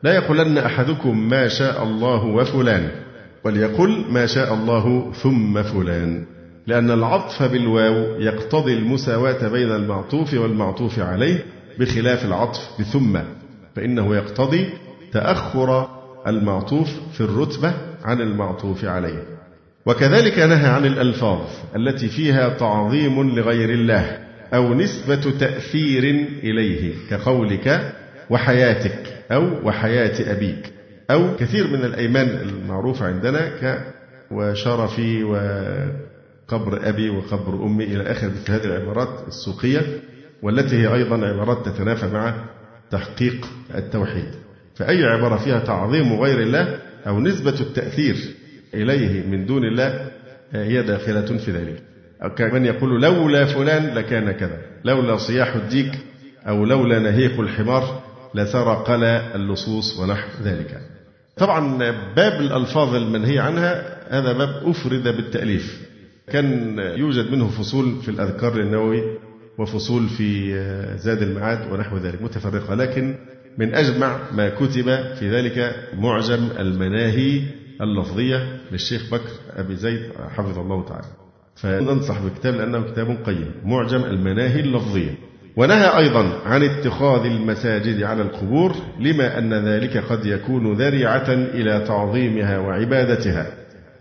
[0.03, 2.89] لا يقولن أحدكم ما شاء الله وفلان
[3.43, 6.25] وليقل ما شاء الله ثم فلان.
[6.67, 11.45] لأن العطف بالواو يقتضي المساواة بين المعطوف والمعطوف عليه
[11.79, 13.19] بخلاف العطف بثم
[13.75, 14.69] فإنه يقتضي
[15.11, 19.23] تأخر المعطوف في الرتبة عن المعطوف عليه.
[19.85, 21.41] وكذلك نهى عن الألفاظ
[21.75, 24.19] التي فيها تعظيم لغير الله
[24.53, 26.03] أو نسبة تأثير
[26.43, 27.93] إليه كقولك
[28.29, 30.73] وحياتك أو وحياة أبيك.
[31.11, 33.85] أو كثير من الأيمان المعروفة عندنا ك
[34.31, 39.81] وشرفي وقبر أبي وقبر أمي إلى آخر مثل هذه العبارات السوقية
[40.41, 42.35] والتي هي أيضا عبارات تتنافى مع
[42.91, 44.31] تحقيق التوحيد.
[44.81, 48.15] فأي عبارة فيها تعظيم غير الله أو نسبة التأثير
[48.73, 50.11] إليه من دون الله
[50.51, 51.83] هي داخلة في ذلك.
[52.23, 55.91] أو كمن يقول لولا فلان لكان كذا لولا صياح الديك
[56.47, 58.03] أو لولا نهيق الحمار
[58.35, 60.81] لسرقل اللصوص ونحو ذلك.
[61.37, 61.77] طبعا
[62.15, 65.81] باب الألفاظ المنهي عنها هذا باب أفرد بالتأليف.
[66.27, 69.01] كان يوجد منه فصول في الأذكار النووي
[69.57, 70.53] وفصول في
[70.97, 73.15] زاد المعاد ونحو ذلك متفرقة لكن
[73.57, 74.85] من أجمع ما كتب
[75.19, 77.41] في ذلك معجم المناهي
[77.81, 81.07] اللفظية للشيخ بكر أبي زيد حفظه الله تعالى.
[81.55, 85.11] فننصح بالكتاب لأنه كتاب قيم معجم المناهي اللفظية.
[85.57, 92.59] ونهى أيضا عن اتخاذ المساجد على القبور لما أن ذلك قد يكون ذريعة إلى تعظيمها
[92.59, 93.47] وعبادتها.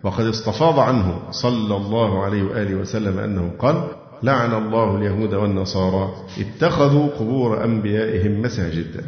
[0.03, 3.89] وقد استفاض عنه صلى الله عليه وآله وسلم أنه قال
[4.23, 9.05] لعن الله اليهود والنصارى اتخذوا قبور أنبيائهم مساجد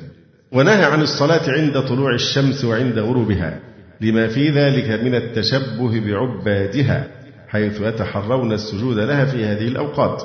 [0.52, 3.60] ونهى عن الصلاة عند طلوع الشمس وعند غروبها
[4.00, 7.08] لما في ذلك من التشبه بعبادها
[7.48, 10.22] حيث يتحرون السجود لها في هذه الأوقات.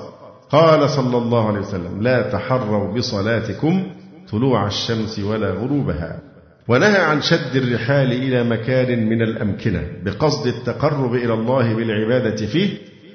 [0.49, 3.83] قال صلى الله عليه وسلم لا تحروا بصلاتكم
[4.31, 6.19] طلوع الشمس ولا غروبها.
[6.67, 12.69] ونهى عن شد الرحال إلى مكان من الأمكنة بقصد التقرب إلى الله بالعبادة فيه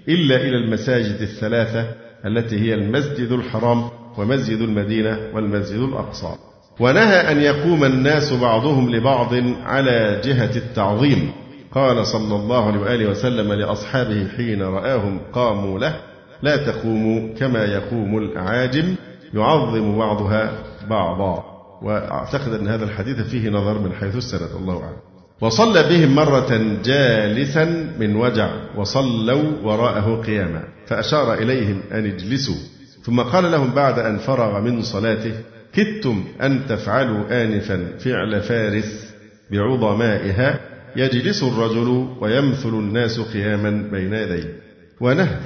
[0.08, 1.86] إلا إلى المساجد الثلاثة
[2.26, 6.51] التي هي المسجد الحرام ومسجد المدينة والمسجد الأقصى.
[6.80, 11.32] ونهى أن يقوم الناس بعضهم لبعض على جهة التعظيم.
[11.72, 15.94] قال صلى الله عليه وآله وسلم لأصحابه حين رآهم قاموا له
[16.42, 18.94] لا تقوموا كما يقوم الأعاجم
[19.34, 20.52] يعظم بعضها
[20.90, 21.44] بعضا.
[21.82, 24.96] وأعتقد أن هذا الحديث فيه نظر من حيث السند الله أعلم.
[25.40, 32.54] وصلى بهم مرة جالسا من وجع وصلوا وراءه قياما فأشار إليهم أن اجلسوا.
[33.02, 35.32] ثم قال لهم بعد أن فرغ من صلاته
[35.74, 39.14] كدتم أن تفعلوا آنفا فعل فارس
[39.50, 40.60] بعظمائها
[40.96, 44.56] يجلس الرجل ويمثل الناس قياما بين يديه.
[45.00, 45.38] ونهى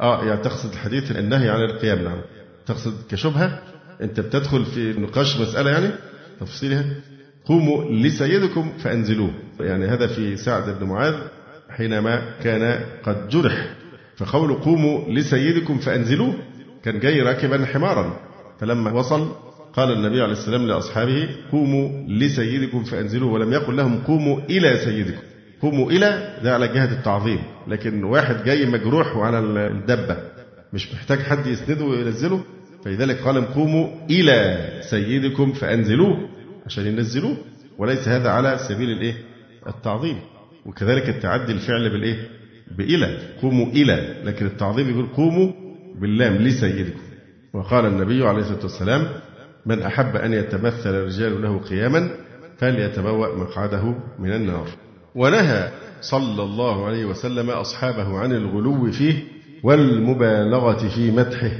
[0.00, 2.20] آه يعني تقصد الحديث النهي عن القيام نعم.
[2.66, 3.62] تقصد كشبهة؟
[4.00, 5.90] أنت بتدخل في نقاش مسألة يعني؟
[6.40, 6.84] تفصيلها؟
[7.44, 9.30] قوموا لسيدكم فأنزلوه.
[9.60, 11.14] يعني هذا في سعد بن معاذ
[11.70, 13.74] حينما كان قد جرح.
[14.16, 16.34] فقول قوموا لسيدكم فأنزلوه
[16.84, 18.20] كان جاي راكبا حمارا.
[18.60, 19.32] فلما وصل
[19.72, 25.20] قال النبي عليه السلام لأصحابه قوموا لسيدكم فأنزلوه ولم يقل لهم قوموا إلى سيدكم.
[25.62, 30.16] قوموا إلى ده على جهة التعظيم لكن واحد جاي مجروح وعلى الدبة
[30.72, 32.44] مش محتاج حد يسنده وينزله
[32.84, 36.28] فلذلك قال قوموا إلى سيدكم فأنزلوه
[36.66, 37.36] عشان ينزلوه
[37.78, 39.14] وليس هذا على سبيل الإيه؟
[39.66, 40.16] التعظيم.
[40.66, 42.28] وكذلك التعدي الفعل بالإيه؟
[42.78, 45.52] بإلى قوموا إلى لكن التعظيم يقول قوموا
[46.00, 47.00] باللام لسيدكم.
[47.52, 49.06] وقال النبي عليه الصلاة والسلام
[49.66, 52.10] من أحب أن يتمثل الرجال له قياما
[52.58, 54.66] فليتبوأ مقعده من النار.
[55.14, 55.70] ونهى
[56.00, 59.14] صلى الله عليه وسلم أصحابه عن الغلو فيه
[59.62, 61.50] والمبالغة في مدحه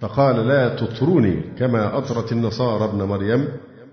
[0.00, 3.48] فقال لا تطروني كما أطرت النصارى ابن مريم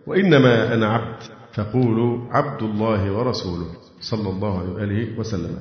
[0.08, 1.24] وإنما أنا عبد
[1.54, 3.68] فقولوا عبد الله ورسوله
[4.02, 5.60] صلى الله عليه وآله وسلم.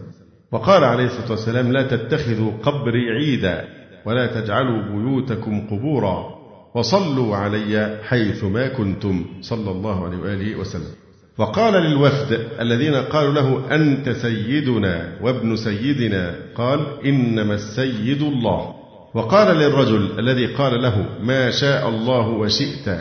[0.53, 3.65] وقال عليه الصلاة والسلام لا تتخذوا قبري عيدا
[4.07, 6.34] ولا تجعلوا بيوتكم قبورا
[6.75, 10.95] وصلوا علي حيثما كنتم صلى الله عليه وآله وسلم.
[11.39, 18.75] وقال للوفد الذين قالوا له أنت سيدنا وابن سيدنا؟ قال إنما السيد الله.
[19.15, 22.99] وقال للرجل الذي قال له ما شاء الله وشئت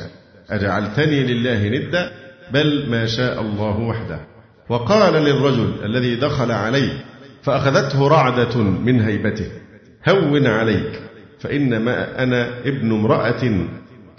[0.49, 2.12] أجعلتني لله ندا؟
[2.53, 4.19] بل ما شاء الله وحده.
[4.69, 7.05] وقال للرجل الذي دخل عليه
[7.41, 9.51] فأخذته رعدة من هيبته
[10.09, 10.99] هون عليك.
[11.43, 13.67] فإنما أنا ابن امرأة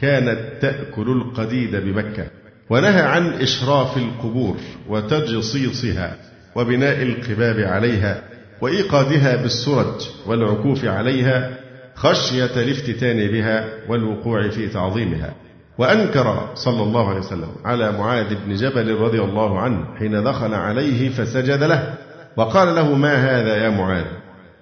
[0.00, 2.26] كانت تأكل القديد بمكة
[2.70, 4.56] ونهى عن إشراف القبور
[4.88, 6.16] وتجصيصها
[6.56, 8.22] وبناء القباب عليها
[8.60, 11.50] وإيقادها بالسرج والعكوف عليها
[11.94, 15.34] خشية الافتتان بها والوقوع في تعظيمها.
[15.78, 21.08] وأنكر صلى الله عليه وسلم على معاذ بن جبل رضي الله عنه حين دخل عليه
[21.08, 21.94] فسجد له
[22.36, 24.04] وقال له ما هذا يا معاذ؟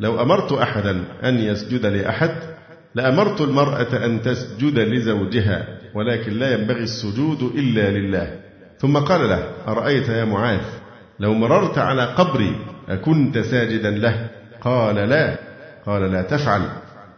[0.01, 2.35] لو أمرت أحدا أن يسجد لأحد
[2.94, 8.38] لأمرت المرأة أن تسجد لزوجها ولكن لا ينبغي السجود إلا لله.
[8.78, 10.61] ثم قال له أرأيت يا معاذ
[11.20, 12.57] لو مررت على قبري
[12.88, 15.38] أكنت ساجدا له؟ قال لا.
[15.87, 16.62] قال لا تفعل.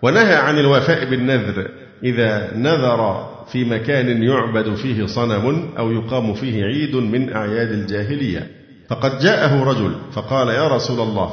[0.03, 1.71] ونهى عن الوفاء بالنذر
[2.03, 8.51] إذا نذر في مكان يعبد فيه صنم أو يقام فيه عيد من أعياد الجاهلية.
[8.89, 11.33] فقد جاءه رجل فقال يا رسول الله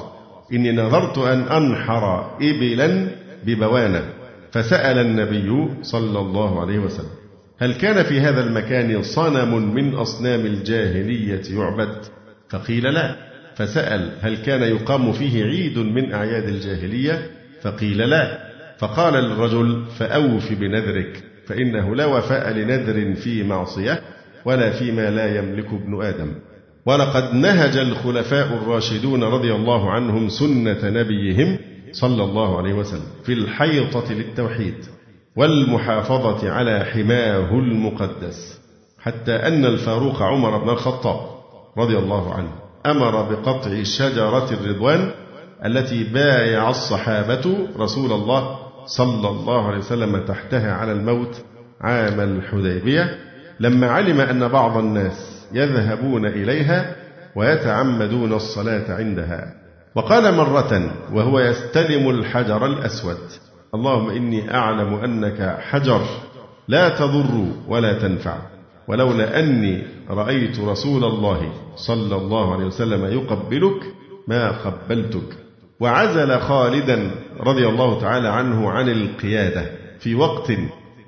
[0.54, 3.08] إني نذرت أن أنحر إبلا
[3.46, 4.21] ببوانة.
[4.52, 7.22] فسأل النبي صلى الله عليه وسلم
[7.60, 11.96] هل كان في هذا المكان صنم من أصنام الجاهلية يعبد؟
[12.50, 13.16] فقيل لا.
[13.56, 18.52] فسأل هل كان يقام فيه عيد من أعياد الجاهلية؟ فقيل لا.
[18.80, 24.02] فقال الرجل فأوف بنذرك فإنه لا وفاء لنذر في معصية
[24.46, 26.34] ولا فيما لا يملك ابن آدم.
[26.86, 31.58] ولقد نهج الخلفاء الراشدون رضي الله عنهم سنة نبيهم
[31.92, 34.76] صلى الله عليه وسلم في الحيطة للتوحيد
[35.36, 38.60] والمحافظة على حماه المقدس
[39.00, 41.20] حتى أن الفاروق عمر بن الخطاب
[41.78, 42.52] رضي الله عنه
[42.86, 45.12] أمر بقطع شجرة الرضوان
[45.66, 51.42] التي بايع الصحابة رسول الله صلى الله عليه وسلم تحتها على الموت
[51.82, 53.18] عام الحديبية
[53.60, 56.96] لما علم أن بعض الناس يذهبون إليها
[57.36, 59.54] ويتعمدون الصلاة عندها.
[59.96, 63.18] وقال مرة وهو يستلم الحجر الأسود
[63.76, 66.02] اللهم إني أعلم أنك حجر
[66.68, 68.38] لا تضر ولا تنفع
[68.88, 73.84] ولولا أني رأيت رسول الله صلى الله عليه وسلم يقبلك
[74.28, 75.38] ما قبلتك.
[75.80, 79.66] وعزل خالدا رضي الله تعالى عنه عن القيادة.
[80.00, 80.52] في وقت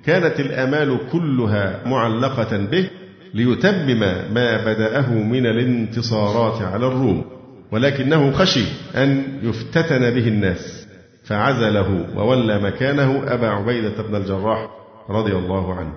[0.06, 2.89] كانت الآمال كلها معلقة به
[3.34, 4.00] ليتمم
[4.34, 7.26] ما بدأه من الانتصارات على الروم.
[7.74, 10.88] ولكنه خشي أن يفتتن به الناس
[11.26, 14.68] فعزله وولى مكانه أبا عبيدة بن الجراح
[15.10, 15.94] رضي الله عنه.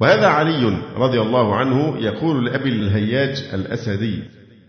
[0.00, 4.22] وهذا علي رضي الله عنه يقول لأبي الهياج الأسدي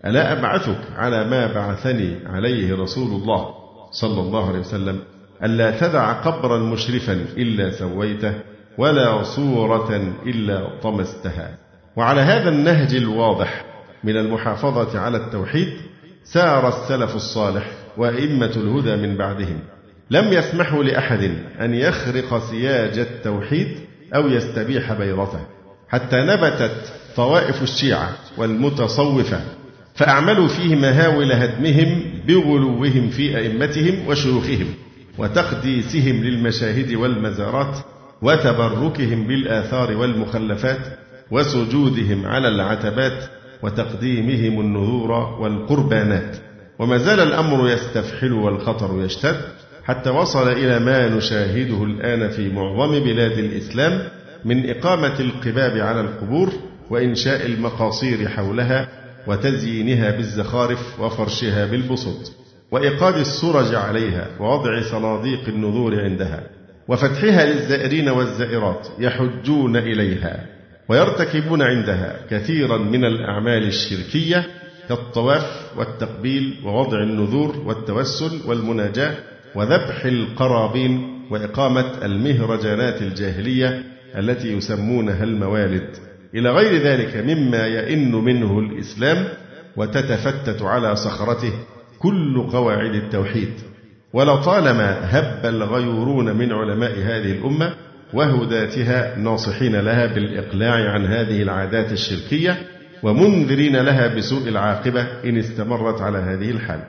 [0.06, 3.46] ألا أبعثك على ما بعثني عليه رسول الله
[3.90, 4.98] صلى الله عليه وسلم
[5.44, 8.34] ألا تدع قبرا مشرفا إلا سويته
[8.78, 11.58] ولا صورة إلا طمستها.
[11.96, 13.64] وعلى هذا النهج الواضح
[14.04, 15.91] من المحافظة على التوحيد
[16.32, 19.58] سار السلف الصالح وأئمة الهدى من بعدهم.
[20.10, 23.68] لم يسمحوا لأحد أن يخرق سياج التوحيد
[24.14, 25.40] أو يستبيح بيضته.
[25.88, 29.40] حتى نبتت طوائف الشيعة والمتصوفة
[29.94, 34.66] فأعملوا فيه مهاول هدمهم بغلوهم في أئمتهم وشيوخهم
[35.18, 37.76] وتقديسهم للمشاهد والمزارات
[38.22, 40.98] وتبركهم بالآثار والمخلفات
[41.30, 43.24] وسجودهم على العتبات
[43.62, 46.36] وتقديمهم النذور والقربانات.
[46.78, 49.36] وما زال الأمر يستفحل والخطر يشتد
[49.84, 54.08] حتى وصل إلى ما نشاهده الآن في معظم بلاد الإسلام
[54.44, 56.52] من إقامة القباب على القبور
[56.90, 58.88] وإنشاء المقاصير حولها
[59.26, 62.32] وتزيينها بالزخارف وفرشها بالبسط
[62.70, 66.42] وإيقاد السرج عليها ووضع صناديق النذور عندها
[66.88, 70.46] وفتحها للزائرين والزائرات يحجون إليها.
[70.88, 74.46] ويرتكبون عندها كثيرا من الأعمال الشركية
[74.88, 79.14] كالطواف والتقبيل ووضع النذور والتوسل والمناجاة
[79.54, 83.82] وذبح القرابين وإقامة المهرجانات الجاهلية
[84.18, 85.88] التي يسمونها الموالد.
[86.34, 89.28] إلى غير ذلك مما يئن منه الإسلام
[89.76, 91.52] وتتفتت على صخرته
[91.98, 93.52] كل قواعد التوحيد.
[94.12, 97.74] ولطالما هب الغيورون من علماء هذه الأمة
[98.12, 102.58] وهداتها ناصحين لها بالإقلاع عن هذه العادات الشركية
[103.02, 106.80] ومنذرين لها بسوء العاقبة إن استمرت على هذه الحال.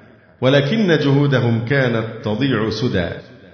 [0.42, 3.10] ولكن جهودهم كانت تضيع سدى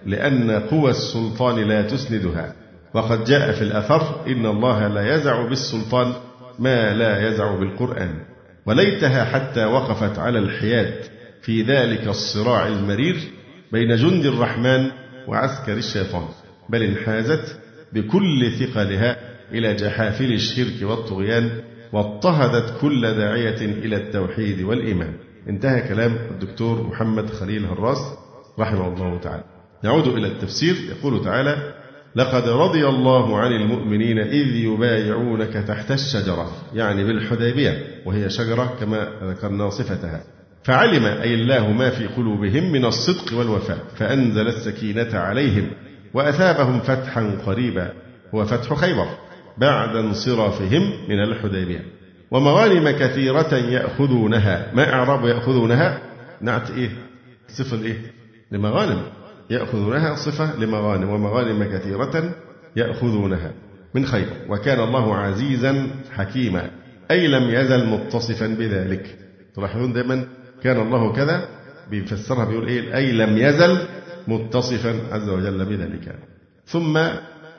[0.05, 2.53] لأن قوى السلطان لا تسندها.
[2.93, 6.13] وقد جاء في الأثر إن الله لا يزع بالسلطان
[6.59, 8.13] ما لا يزع بالقرآن.
[8.65, 10.93] وليتها حتى وقفت على الحياد
[11.41, 13.15] في ذلك الصراع المرير
[13.71, 14.91] بين جند الرحمن
[15.27, 16.27] وعسكر الشيطان.
[16.69, 17.59] بل انحازت
[17.93, 19.17] بكل ثقلها
[19.51, 21.49] إلى جحافل الشرك والطغيان
[21.93, 25.13] واضطهدت كل داعية إلى التوحيد والإيمان.
[25.49, 27.97] انتهى كلام الدكتور محمد خليل هراس
[28.59, 29.43] رحمه الله تعالى.
[29.83, 30.75] نعود إلى التفسير.
[30.89, 31.73] يقول تعالى
[32.15, 36.51] لقد رضي الله عن المؤمنين إذ يبايعونك تحت الشجرة.
[36.73, 40.23] يعني بالحديبية وهي شجرة كما ذكرنا صفتها.
[40.63, 45.71] فعلم أي الله ما في قلوبهم من الصدق والوفاء فأنزل السكينة عليهم.
[46.13, 47.93] وأثابهم فتحا قريبا
[48.35, 49.07] هو فتح خيبر
[49.57, 51.85] بعد انصرافهم من الحديبية.
[52.31, 54.71] ومغانم كثيرة يأخذونها.
[54.73, 55.99] ما إعراب يأخذونها؟
[56.41, 56.89] نعت إيه؟
[57.47, 57.97] صفة إيه؟
[58.51, 59.01] لمغانم.
[59.49, 61.09] يأخذونها صفة لمغانم.
[61.09, 62.33] ومغانم كثيرة
[62.75, 63.51] يأخذونها
[63.93, 66.69] من خير وكان الله عزيزا حكيما.
[67.11, 69.17] أي لم يزل متصفا بذلك.
[69.55, 70.25] تلاحظون دائما
[70.63, 71.47] كان الله كذا؟
[71.89, 73.77] بيفسرها بيقول إيه؟ أي لم يزل
[74.29, 76.15] متصفا عز وجل بذلك.
[76.65, 76.97] ثم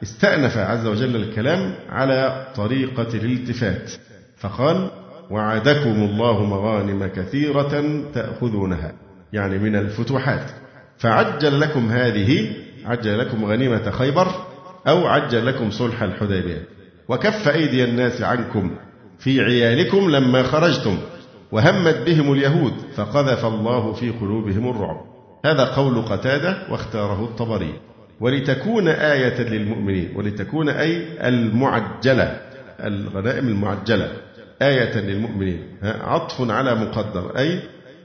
[0.02, 3.92] استأنف عز وجل الكلام على طريقة الالتفات
[4.36, 4.90] فقال
[5.30, 8.92] وعدكم الله مغانم كثيرة تأخذونها
[9.32, 10.50] يعني من الفتوحات.
[10.98, 12.52] فعجل لكم هذه
[12.84, 14.28] عجل لكم غنيمة خيبر
[14.88, 16.64] أو عجل لكم صلح الحديبية.
[17.08, 18.70] وكف أيدي الناس عنكم
[19.18, 20.98] في عيالكم لما خرجتم
[21.52, 25.09] وهمت بهم اليهود فقذف الله في قلوبهم الرعب.
[25.44, 27.74] هذا قول قتادة واختاره الطبري.
[28.20, 32.40] ولتكون آية للمؤمنين ولتكون أي المعجلة
[32.80, 34.12] الغنائم المعجلة.
[34.62, 35.62] آية للمؤمنين.
[35.82, 37.38] عطف على مقدر.
[37.38, 37.60] أي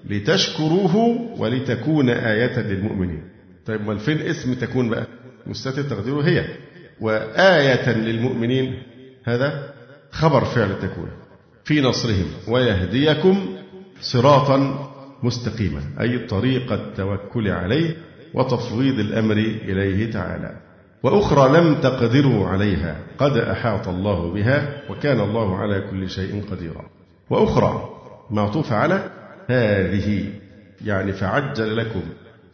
[0.09, 0.95] لتشكروه
[1.37, 3.23] ولتكون آية للمؤمنين.
[3.65, 5.07] طيب ما فين اسم تكون بقى؟
[5.47, 6.45] مستتر تقديره هي.
[7.01, 8.83] وآية للمؤمنين
[9.23, 9.73] هذا
[10.11, 11.09] خبر فعل تكون.
[11.63, 12.25] في نصرهم.
[12.47, 13.55] ويهديكم
[14.01, 14.91] صراطا
[15.23, 17.97] مستقيما أي طريق التوكل عليه
[18.33, 20.57] وتفويض الأمر إليه تعالى.
[21.03, 26.85] وأخرى لم تقدروا عليها قد أحاط الله بها وكان الله على كل شيء قديرا.
[27.29, 27.89] وأخرى
[28.31, 29.09] معطوفة على
[29.47, 30.29] هذه
[30.85, 32.01] يعني فعجل لكم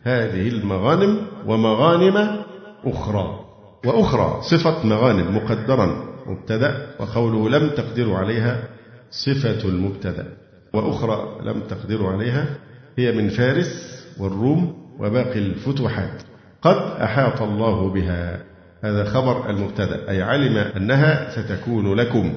[0.03, 2.43] هذه المغانم ومغانم
[2.85, 3.39] أخرى.
[3.85, 8.63] وأخرى صفة مغانم مقدرا مبتدأ وقوله لم تقدروا عليها
[9.11, 10.40] صفة المبتدأ.
[10.73, 12.45] وأخرى لم تقدروا عليها
[12.97, 16.21] هي من فارس والروم وباقي الفتوحات.
[16.61, 18.43] قد أحاط الله بها.
[18.83, 20.09] هذا خبر المبتدأ.
[20.09, 22.33] أي علم أنها ستكون لكم.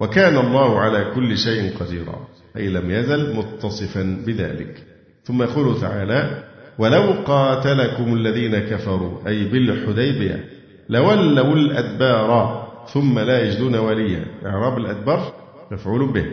[0.00, 2.28] وكان الله على كل شيء قديرا.
[2.56, 4.82] أي لم يزل متصفا بذلك.
[5.24, 6.44] ثم يقول تعالى
[6.78, 9.28] ولو قاتلكم الذين كفروا.
[9.28, 10.44] أي بالحديبية.
[10.88, 14.24] لولوا الأدبار ثم لا يجدون وليا.
[14.46, 15.32] إعراب الأدبار
[15.70, 16.26] مفعول به.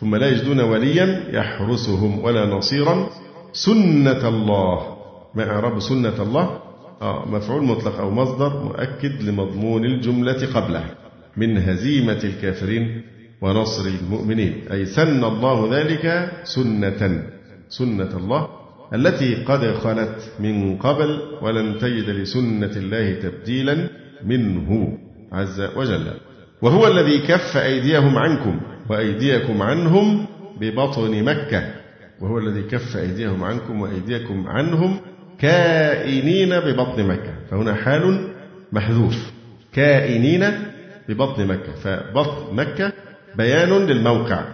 [0.00, 3.08] ثم لا يجدون وليا يحرسهم ولا نصيرا.
[3.52, 4.96] سنة الله.
[5.34, 6.60] ما إعراب سنة الله؟
[7.02, 10.84] آه مفعول مطلق أو مصدر مؤكد لمضمون الجملة قبله.
[11.36, 13.02] من هزيمة الكافرين
[13.42, 14.54] ونصر المؤمنين.
[14.72, 17.22] أي سن الله ذلك سنة.
[17.68, 18.48] سنة الله
[18.94, 23.88] التي قد خلت من قبل ولن تجد لسنة الله تبديلا
[24.24, 24.98] منه
[25.32, 26.06] عز وجل.
[26.62, 28.60] وهو الذي كف أيديهم عنكم.
[28.88, 30.26] وأيديكم عنهم
[30.60, 31.74] ببطن مكة.
[32.20, 35.00] وهو الذي كف أيديهم عنكم وأيديكم عنهم
[35.38, 37.34] كائنين ببطن مكة.
[37.50, 38.28] فهنا حال
[38.72, 39.32] محذوف.
[39.72, 40.44] كائنين
[41.08, 41.72] ببطن مكة.
[41.72, 42.92] فبطن مكة
[43.36, 44.44] بيان للموقع.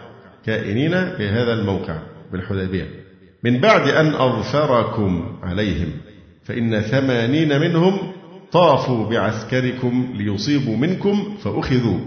[0.47, 1.99] كائنين في هذا الموقع
[2.33, 2.87] بالحديبية.
[3.45, 5.89] من بعد أن أظفركم عليهم
[6.45, 7.99] فإن ثمانين منهم
[8.53, 11.99] طافوا بعسكركم ليصيبوا منكم فأخذوا.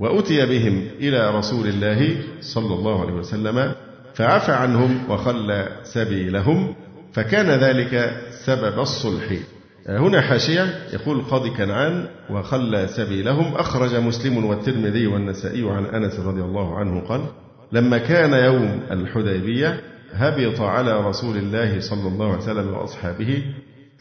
[0.00, 3.72] وأتي بهم إلى رسول الله صلى الله عليه وسلم
[4.14, 6.74] فعفى عنهم وخلى سبيلهم
[7.12, 9.32] فكان ذلك سبب الصلح.
[9.88, 13.54] هنا حاشية يقول القاضي كنعان وخلى سبيلهم.
[13.54, 17.20] أخرج مسلم والترمذي والنسائي عن أنس رضي الله عنه قال
[17.72, 19.80] لما كان يوم الحديبية
[20.12, 23.42] هبط على رسول الله صلى الله عليه وسلم وأصحابه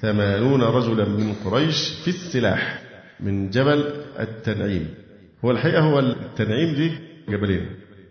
[0.01, 2.81] ثمانون رجلا من قريش في السلاح
[3.19, 3.83] من جبل
[4.19, 4.87] التنعيم.
[5.45, 6.91] هو الحقيقة هو التنعيم دي
[7.29, 7.65] جبلين.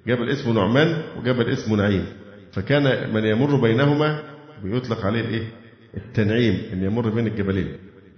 [0.07, 2.07] جبل اسمه نعمان وجبل اسمه نعيم.
[2.53, 4.19] فكان من يمر بينهما
[4.65, 5.43] بيطلق عليه الايه؟
[5.97, 7.69] التنعيم ان يمر بين الجبلين.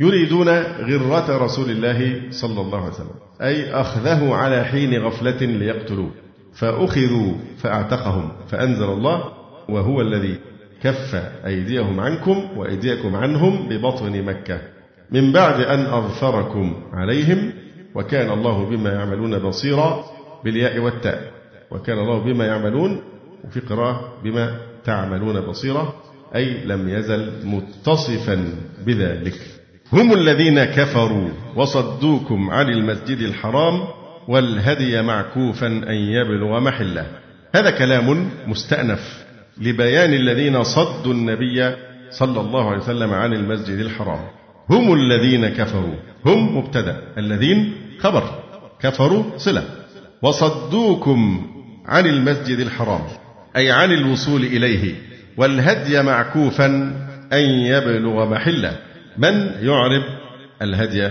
[0.01, 0.49] يريدون
[0.89, 3.11] غرة رسول الله صلى الله عليه وسلم.
[3.43, 6.11] أي أخذه على حين غفلة ليقتلوه.
[6.55, 8.33] فأخذوا فأعتقهم.
[8.49, 9.25] فأنزل الله
[9.69, 10.37] وهو الذي
[10.83, 11.15] كف
[11.47, 14.61] أيديهم عنكم وأيديكم عنهم ببطن مكة.
[15.11, 17.53] من بعد أن أظفركم عليهم
[17.97, 20.05] وكان الله بما يعملون بصيرا
[20.45, 21.33] بالياء والتاء.
[21.71, 23.01] وكان الله بما يعملون
[23.45, 25.93] وفي قراءة بما تعملون بصيرا
[26.35, 28.55] أي لم يزل متصفا
[28.87, 29.41] بذلك.
[29.93, 33.81] هم الذين كفروا وصدوكم عن المسجد الحرام
[34.29, 37.07] والهدي معكوفا أن يبلغ محله.
[37.55, 39.25] هذا كلام مستأنف
[39.61, 41.75] لبيان الذين صدوا النبي
[42.11, 44.21] صلى الله عليه وسلم عن المسجد الحرام.
[44.71, 45.95] هم الذين كفروا
[46.27, 47.03] هم مبتدأ.
[47.19, 48.23] الذين خبر
[48.81, 49.65] كفروا صلة
[50.23, 51.47] وصدوكم
[51.87, 53.01] عن المسجد الحرام
[53.57, 54.95] أي عن الوصول إليه
[55.37, 56.67] والهدي معكوفا
[57.33, 58.77] أن يبلغ محلة.
[59.19, 60.03] من يعرب
[60.63, 61.11] الهدي؟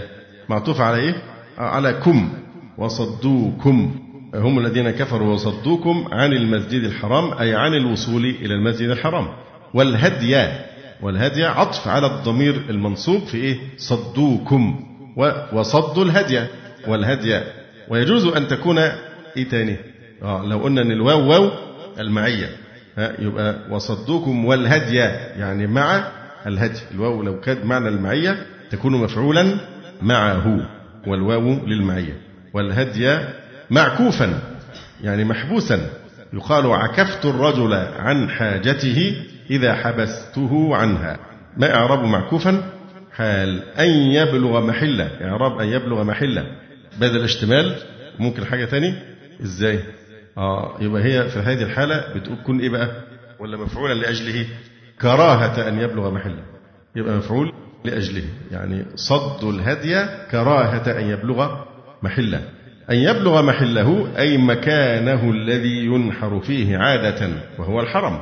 [0.49, 1.15] معطوف على إيه؟
[1.57, 2.29] على كم
[2.77, 3.95] وصدوكم.
[4.35, 9.27] هم الذين كفروا وصدوكم عن المسجد الحرام أي عن الوصول إلى المسجد الحرام.
[9.73, 10.47] والهدي
[11.01, 14.79] والهدي عطف على الضمير المنصوب في إيه؟ صدوكم.
[15.53, 16.41] وصدوا الهدي.
[16.87, 17.41] والهدي.
[17.87, 18.77] ويجوز أن تكون
[19.37, 19.77] إيه تاني؟
[20.23, 21.51] آه لو قلنا أن الواو واو
[21.99, 22.49] المعية.
[22.97, 24.97] ها يبقى وصدوكم والهدي
[25.39, 26.07] يعني مع
[26.47, 26.79] الهدي.
[26.95, 29.57] الواو لو كانت معنى المعية تكون مفعولا
[30.01, 30.69] معه
[31.07, 32.17] والواو للمعية.
[32.53, 33.19] والهدي
[33.69, 34.39] معكوفا
[35.03, 35.89] يعني محبوسا.
[36.33, 39.15] يقال عكفت الرجل عن حاجته
[39.49, 41.17] إذا حبسته عنها.
[41.57, 42.63] ما إعراب معكوفا؟
[43.13, 45.09] حال أن يبلغ محلة.
[45.21, 46.45] إعراب أن يبلغ محلة.
[46.99, 47.75] بدل اشتمال
[48.19, 48.93] ممكن حاجة تاني؟
[49.43, 49.79] إزاي؟
[50.37, 52.91] آه يبقى هي في هذه الحالة بتقول كن إيه بقى؟
[53.39, 54.45] ولا مفعولا لأجله؟
[55.01, 56.43] كراهة أن يبلغ محلة.
[56.95, 57.53] يبقى مفعول
[57.85, 58.23] لأجله.
[58.51, 61.55] يعني صد الهدي كراهة أن يبلغ
[62.03, 62.41] محلة.
[62.89, 68.19] أن يبلغ محله أي مكانه الذي ينحر فيه عادة وهو الحرم.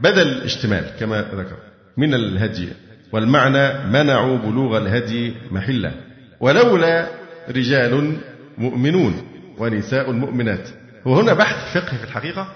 [0.00, 1.56] بدل اشتمال كما ذكر.
[1.96, 2.68] من الهدي.
[3.12, 5.92] والمعنى منعوا بلوغ الهدي محله.
[6.40, 7.06] ولولا
[7.50, 8.16] رجال
[8.58, 9.14] مؤمنون
[9.58, 10.68] ونساء مؤمنات.
[11.04, 12.48] وهنا بحث فقهي في الحقيقة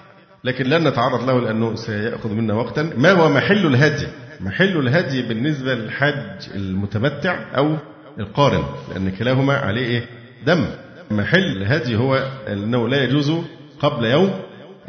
[0.43, 2.93] لكن لن نتعرض له لأنه سيأخذ منا وقتا.
[2.97, 4.07] ما هو محل الهدي؟
[4.39, 7.77] محل الهدي بالنسبة للحج المتمتع أو
[8.19, 10.05] القارن لأن كلاهما عليه إيه؟
[10.45, 10.65] دم.
[11.11, 13.33] محل الهدي هو أنه لا يجوز
[13.79, 14.31] قبل يوم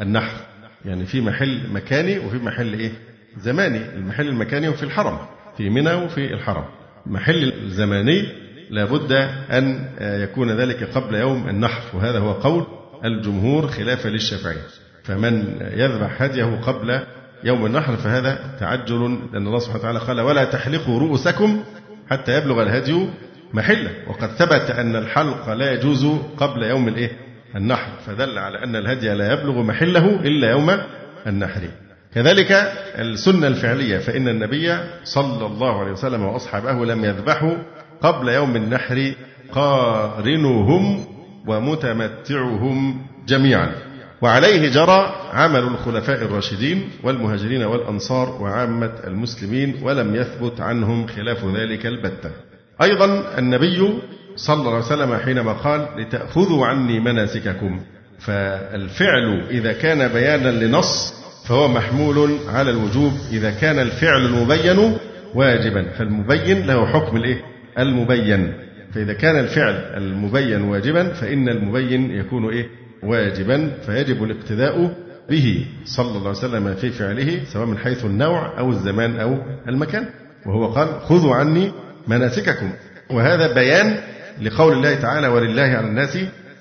[0.01, 0.37] النحر.
[0.85, 2.91] يعني في محل مكاني وفي محل إيه؟
[3.37, 3.95] زماني.
[3.95, 5.17] المحل المكاني وفي الحرم
[5.57, 6.65] في منى وفي الحرم.
[7.05, 9.11] محل الزماني لابد
[9.51, 12.67] أن يكون ذلك قبل يوم النحر وهذا هو قول
[13.05, 14.57] الجمهور خلافا للشافعي.
[15.03, 16.99] فمن يذبح هديه قبل
[17.43, 21.63] يوم النحر فهذا تعجل لأن الله سبحانه وتعالى قال ولا تحلقوا رؤوسكم
[22.09, 23.07] حتى يبلغ الهدي
[23.53, 23.91] محلة.
[24.07, 26.05] وقد ثبت أن الحلق لا يجوز
[26.37, 27.11] قبل يوم الإيه؟
[27.55, 27.91] النحر.
[28.05, 30.71] فدل على أن الهدي لا يبلغ محله إلا يوم
[31.27, 31.61] النحر.
[32.13, 32.51] كذلك
[32.95, 37.55] السنة الفعلية فإن النبي صلى الله عليه وسلم وأصحابه لم يذبحوا
[38.01, 39.13] قبل يوم النحر
[39.51, 41.05] قارنهم
[41.47, 43.71] ومتمتعهم جميعا.
[44.21, 52.31] وعليه جرى عمل الخلفاء الراشدين والمهاجرين والأنصار وعامة المسلمين ولم يثبت عنهم خلاف ذلك البتة.
[52.81, 53.93] أيضا النبي
[54.35, 57.79] صلى الله عليه وسلم حينما قال لتأخذوا عني مناسككم
[58.19, 61.13] فالفعل إذا كان بيانا لنص
[61.47, 63.13] فهو محمول على الوجوب.
[63.31, 64.97] إذا كان الفعل المبين
[65.35, 68.53] واجبا فالمبين له حكم الإيه؟ المبين.
[68.93, 72.67] فإذا كان الفعل المبين واجبا فإن المبين يكون إيه؟
[73.03, 74.95] واجبا فيجب الاقتداء
[75.29, 80.05] به صلى الله عليه وسلم في فعله سواء من حيث النوع أو الزمان أو المكان.
[80.45, 81.71] وهو قال خذوا عني
[82.07, 82.71] مناسككم.
[83.09, 83.97] وهذا بيان
[84.41, 86.17] لقول الله تعالى ولله على الناس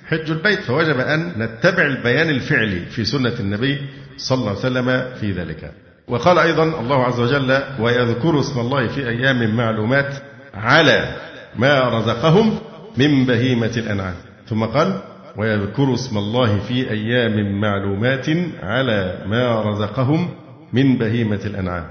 [0.06, 0.60] حج البيت.
[0.60, 3.78] فوجب أن نتبع البيان الفعلي في سنة النبي
[4.16, 5.72] صلى الله عليه وسلم في ذلك.
[6.08, 10.14] وقال أيضا الله عز وجل ويذكر اسم الله في أيام معلومات
[10.54, 11.16] على
[11.56, 12.58] ما رزقهم
[12.96, 14.14] من بهيمة الأنعام.
[14.48, 15.00] ثم قال
[15.36, 18.26] ويذكر اسم الله في أيام معلومات
[18.62, 20.28] على ما رزقهم
[20.72, 21.86] من بهيمة الأنعام.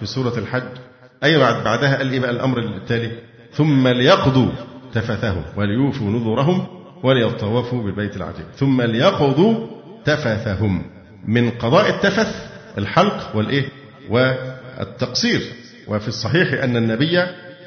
[0.00, 0.62] في سورة الحج
[1.24, 3.10] أي بعد بعدها قال إيه بقى الأمر التالي
[3.52, 4.48] ثم ليقضوا
[4.94, 6.66] تفثهم وليوفوا نذورهم
[7.02, 8.46] وليطوفوا بالبيت العتيق.
[8.56, 9.66] ثم ليقضوا
[10.04, 10.82] تفثهم.
[11.26, 12.46] من قضاء التفث
[12.78, 13.68] الحلق والإيه؟
[14.10, 15.40] والتقصير.
[15.88, 17.18] وفي الصحيح أن النبي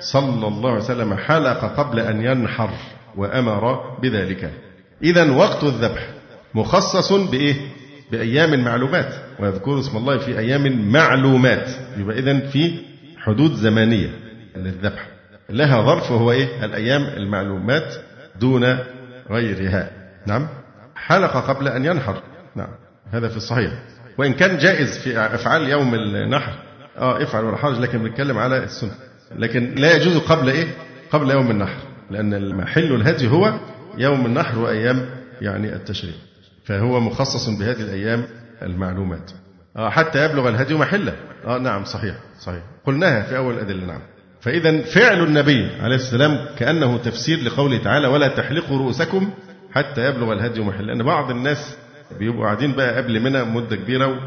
[0.02, 2.70] صلى الله عليه وسلم حلق قبل أن ينحر
[3.18, 4.52] وأمر بذلك.
[5.04, 6.10] إذا وقت الذبح
[6.56, 7.56] مخصص بإيه؟
[8.12, 9.14] بأيام معلومات.
[9.40, 11.70] ويذكر اسم الله في أيام معلومات.
[11.98, 12.80] يبقى إذا في
[13.18, 14.10] حدود زمنية
[14.56, 15.08] للذبح.
[15.50, 17.96] لها ظرف وهو إيه؟ الأيام المعلومات
[18.40, 18.78] دون
[19.32, 19.90] غيرها.
[20.28, 20.48] نعم.
[20.96, 22.22] حلق قبل أن ينحر.
[22.56, 22.70] نعم.
[23.12, 23.72] هذا في الصحيح.
[24.18, 26.54] وإن كان جائز في أفعال يوم النحر.
[26.98, 28.92] آه افعل ولا حرج لكن بنتكلم على السنة.
[29.40, 30.68] لكن لا يجوز قبل إيه؟
[31.12, 31.78] قبل يوم النحر
[32.12, 33.54] لأن محل الهدي هو
[33.98, 35.06] يوم النحر وأيام
[35.42, 36.16] يعني التشريق
[36.66, 38.24] فهو مخصص بهذه الأيام
[38.62, 39.32] المعلومات.
[39.78, 41.14] آه حتى يبلغ الهدي محله.
[41.48, 42.62] آه نعم صحيح صحيح.
[42.86, 44.02] قلناها في أول الأدلة نعم.
[44.42, 49.30] فإذا فعل النبي عليه السلام كأنه تفسير لقوله تعالى ولا تحلقوا رؤوسكم
[49.72, 50.82] حتى يبلغ الهدي محله.
[50.88, 51.76] لأن بعض الناس
[52.20, 54.20] بيبقوا قاعدين بقى قبل منى مدة كبيرة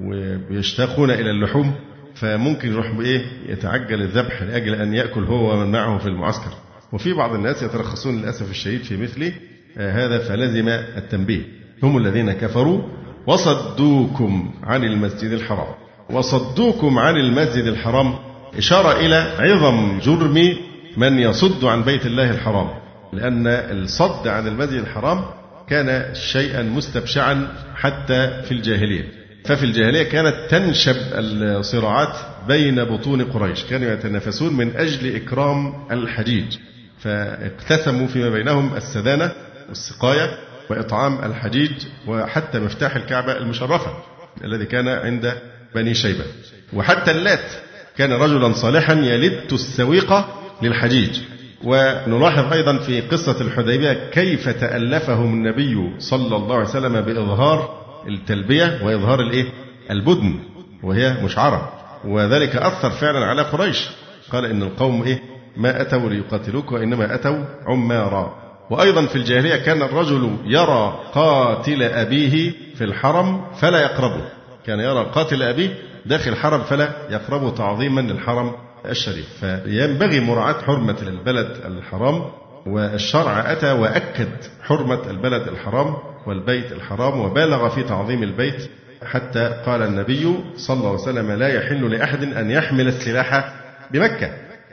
[0.00, 1.74] وبيشتاقون إلى اللحوم
[2.16, 6.50] فممكن يروح بإيه يتعجل الذبح لأجل أن يأكل هو ومن معه في المعسكر.
[6.92, 9.32] وفي بعض الناس يترخصون للأسف الشديد في مثل
[9.78, 11.42] آه، هذا فلزم التنبيه.
[11.82, 12.82] هم الذين كفروا
[13.26, 15.74] وصدوكم عن المسجد الحرام.
[16.10, 18.14] وصدوكم عن المسجد الحرام
[18.58, 20.56] إشارة إلى عظم جرم
[20.96, 22.68] من يصد عن بيت الله الحرام.
[23.12, 25.24] لأن الصد عن المسجد الحرام
[25.68, 29.15] كان شيئا مستبشعا حتى في الجاهلية.
[29.46, 32.16] ففي الجاهلية كانت تنشب الصراعات
[32.48, 33.64] بين بطون قريش.
[33.64, 36.56] كانوا يتنافسون من أجل إكرام الحجيج.
[36.98, 39.32] فاقتسموا فيما بينهم السدانة
[39.68, 40.38] والسقاية
[40.70, 41.70] وإطعام الحجيج
[42.06, 43.96] وحتى مفتاح الكعبة المشرفة
[44.44, 45.34] الذي كان عند
[45.74, 46.24] بني شيبة.
[46.72, 47.52] وحتى اللات
[47.96, 51.20] كان رجلا صالحا يلت السويقة للحجيج.
[51.64, 59.20] ونلاحظ أيضا في قصة الحديبية كيف تألفهم النبي صلى الله عليه وسلم بإظهار التلبية وإظهار
[59.20, 59.44] الإيه؟
[59.90, 60.34] البدن
[60.82, 61.72] وهي مشعرة.
[62.04, 63.88] وذلك أثر فعلا على قريش.
[64.32, 65.20] قال إن القوم إيه؟
[65.56, 68.34] ما أتوا ليقاتلوك وإنما أتوا عمارا.
[68.70, 74.24] وأيضا في الجاهلية كان الرجل يرى قاتل أبيه في الحرم فلا يقربه.
[74.66, 75.74] كان يرى قاتل أبيه
[76.06, 78.52] داخل الحرم فلا يقربه تعظيما للحرم
[78.86, 79.26] الشريف.
[79.40, 82.24] فينبغي مراعاة حرمة البلد الحرام
[82.66, 84.28] والشرع أتى وأكد
[84.62, 85.96] حرمة البلد الحرام
[86.26, 88.70] والبيت الحرام وبالغ في تعظيم البيت
[89.04, 93.54] حتى قال النبي صلى الله عليه وسلم لا يحل لأحد أن يحمل السلاح
[93.90, 94.30] بمكة.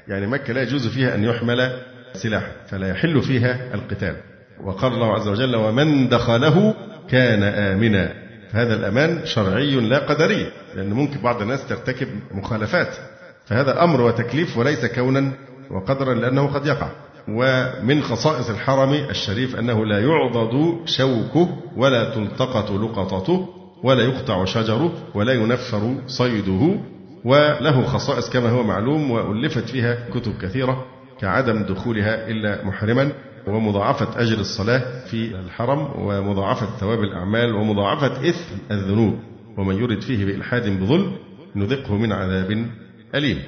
[0.08, 1.80] يعني مكة لا يجوز فيها أن يحمل
[2.14, 4.16] سلاح فلا يحل فيها القتال.
[4.64, 6.76] وقال الله عز وجل ومن دخله
[7.10, 8.14] كان آمنا.
[8.52, 12.96] فهذا الأمان شرعي لا قدري لأن ممكن بعض الناس ترتكب مخالفات.
[13.46, 15.32] فهذا أمر وتكليف وليس كونا
[15.72, 16.89] وقدرا لأنه قد يقع.
[17.28, 23.47] ومن خصائص الحرم الشريف أنه لا يعضد شوكه ولا تلتقط لقطته
[23.84, 26.76] ولا يقطع شجره ولا ينفر صيده
[27.26, 30.86] وله خصائص كما هو معلوم وألفت فيها كتب كثيرة
[31.19, 33.11] كعدم دخولها إلا محرما
[33.47, 39.19] ومضاعفة أجر الصلاة في الحرم ومضاعفة ثواب الأعمال ومضاعفة إثم الذنوب
[39.57, 41.11] ومن يرد فيه بإلحاد بظلم
[41.55, 42.65] نذقه من عذاب
[43.15, 43.39] أليم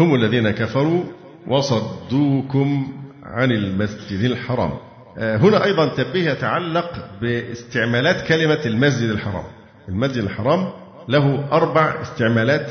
[0.00, 1.02] هم الذين كفروا
[1.48, 2.92] وصدوكم
[3.32, 4.72] عن المسجد الحرام.
[5.18, 9.44] آه، هنا أيضا تنبيه يتعلق باستعمالات كلمة المسجد الحرام.
[9.88, 10.72] المسجد الحرام
[11.08, 12.70] له أربع استعمالات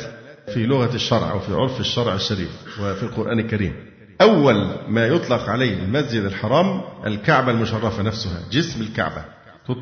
[0.53, 3.73] في لغة الشرع أو في عرف الشرع الشريف وفي القرآن الكريم.
[4.21, 9.25] أول ما يطلق عليه المسجد الحرام الكعبة المشرفة نفسها جسم الكعبة.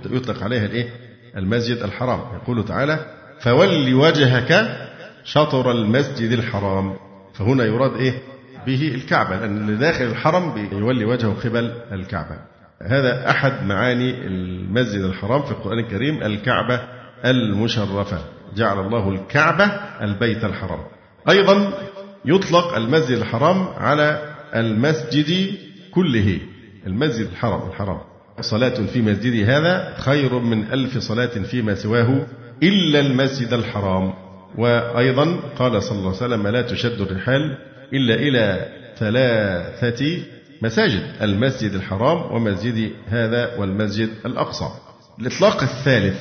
[0.06, 0.90] يطلق عليها الإيه؟
[1.38, 2.20] المسجد الحرام.
[2.44, 3.06] يقول تعالى
[3.40, 4.78] فول وجهك
[5.24, 6.96] شطر المسجد الحرام.
[7.34, 8.14] فهنا يراد إيه؟
[8.66, 12.38] به الكعبة لأن اللي داخل الحرم بيولي وجهه قبل الكعبة.
[12.82, 16.82] هذا أحد معاني المسجد الحرام في القرآن الكريم الكعبة
[17.26, 18.20] المشرفة.
[18.56, 19.66] جعل الله الكعبة
[20.02, 20.80] البيت الحرام.
[21.30, 21.74] أيضا
[22.26, 25.54] يطلق المسجد الحرام على المسجد
[25.92, 26.40] كله.
[26.88, 28.00] المسجد الحرام الحرام.
[28.42, 32.28] صلاة في مسجدي هذا خير من ألف صلاة فيما سواه
[32.64, 34.14] إلا المسجد الحرام.
[34.58, 37.58] وأيضا قال صلى الله عليه وسلم لا تشد الرحال
[37.94, 38.68] إلا إلى
[38.98, 40.18] ثلاثة
[40.62, 44.66] مساجد المسجد الحرام ومسجد هذا والمسجد الأقصى.
[45.20, 46.18] الإطلاق الثالث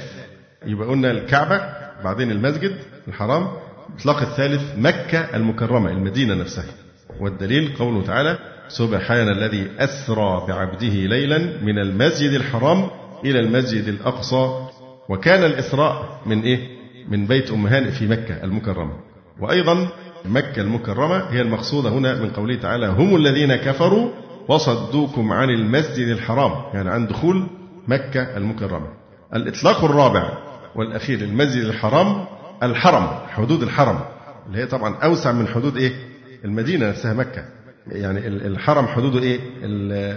[0.66, 1.60] يبقى قلنا الكعبة
[2.04, 2.76] بعدين المسجد
[3.08, 3.48] الحرام
[3.94, 6.64] الإطلاق الثالث مكة المكرمة المدينة نفسها.
[7.20, 8.38] والدليل قوله تعالى
[8.68, 12.90] سبحان الذي أسرى بعبده ليلا من المسجد الحرام
[13.24, 14.66] إلى المسجد الأقصى.
[15.08, 18.92] وكان الإسراء من إيه؟ من بيت أم هانئ في مكة المكرمة.
[19.40, 19.88] وأيضا
[20.24, 24.10] مكة المكرمة هي المقصودة هنا من قوله تعالى هم الذين كفروا
[24.48, 26.52] وصدوكم عن المسجد الحرام.
[26.74, 27.46] يعني عن دخول
[27.88, 28.86] مكة المكرمة.
[29.34, 30.30] الإطلاق الرابع
[30.74, 32.24] والأخير المسجد الحرام
[32.62, 34.00] الحرم حدود الحرم
[34.46, 35.92] اللي هي طبعا أوسع من حدود إيه؟
[36.44, 37.44] المدينة نفسها مكة.
[37.86, 39.40] يعني الحرم حدوده إيه؟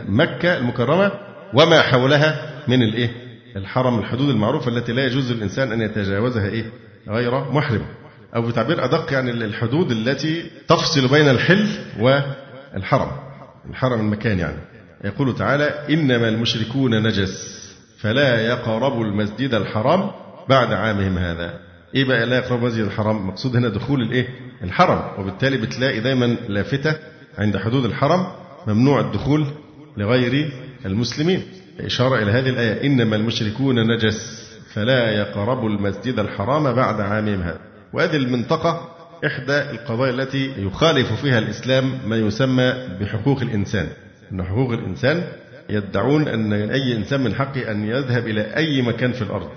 [0.09, 1.11] مكة المكرمة
[1.53, 3.09] وما حولها من الإيه
[3.55, 6.65] الحرم الحدود المعروفة التي لا يجوز للإنسان أن يتجاوزها إيه؟
[7.07, 7.85] غير محرم.
[8.35, 11.67] أو بتعبير أدق يعني الحدود التي تفصل بين الحل
[11.99, 13.11] والحرم
[13.69, 14.57] الحرم المكان يعني.
[15.03, 17.61] يقول تعالى إنما المشركون نجس
[17.99, 20.11] فلا يقربوا المسجد الحرام
[20.49, 21.59] بعد عامهم هذا.
[21.95, 24.27] إيه بقى لا يقربوا المسجد الحرام؟ مقصود هنا دخول الإيه؟
[24.63, 25.01] الحرم.
[25.19, 26.95] وبالتالي بتلاقي دايما لافتة
[27.37, 28.27] عند حدود الحرم
[28.67, 29.45] ممنوع الدخول
[29.97, 30.51] لغير
[30.85, 31.43] المسلمين.
[31.79, 37.70] إشارة إلى هذه الآية إنما المشركون نجس فلا يقربوا المسجد الحرام بعد عامهم هذا.
[37.93, 43.87] وهذه المنطقة إحدى القضايا التي يخالف فيها الإسلام ما يسمى بحقوق الإنسان.
[44.31, 45.23] أن حقوق الإنسان
[45.69, 49.49] يدعون أن أي إنسان من حقه أن يذهب إلى أي مكان في الأرض.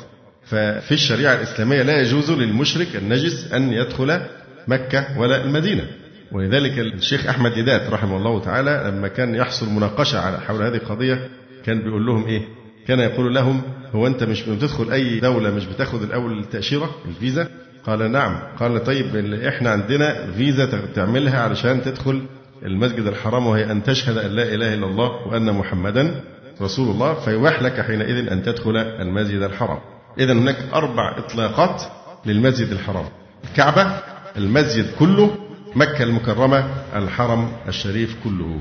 [0.44, 4.20] ففي الشريعة الإسلامية لا يجوز للمشرك النجس أن يدخل
[4.68, 5.84] مكة ولا المدينة.
[6.32, 11.28] ولذلك الشيخ أحمد ديدات رحمه الله تعالى لما كان يحصل مناقشة على حول هذه القضية
[11.66, 12.42] كان بيقول لهم إيه؟
[12.88, 13.62] كان يقول لهم
[13.94, 17.48] هو أنت مش بتدخل أي دولة مش بتاخد الأول التأشيرة الفيزا؟
[17.86, 18.38] قال نعم.
[18.60, 22.22] قال طيب إحنا عندنا فيزا تعملها علشان تدخل
[22.64, 26.20] المسجد الحرام وهي أن تشهد أن لا إله إلا الله وأن محمدا
[26.62, 29.78] رسول الله فيباح لك حينئذ أن تدخل المسجد الحرام.
[30.18, 31.82] إذا هناك أربع إطلاقات
[32.26, 33.04] للمسجد الحرام.
[33.50, 34.00] الكعبة
[34.36, 35.36] المسجد كله
[35.76, 36.66] مكة المكرمة
[36.96, 38.58] الحرم الشريف كله.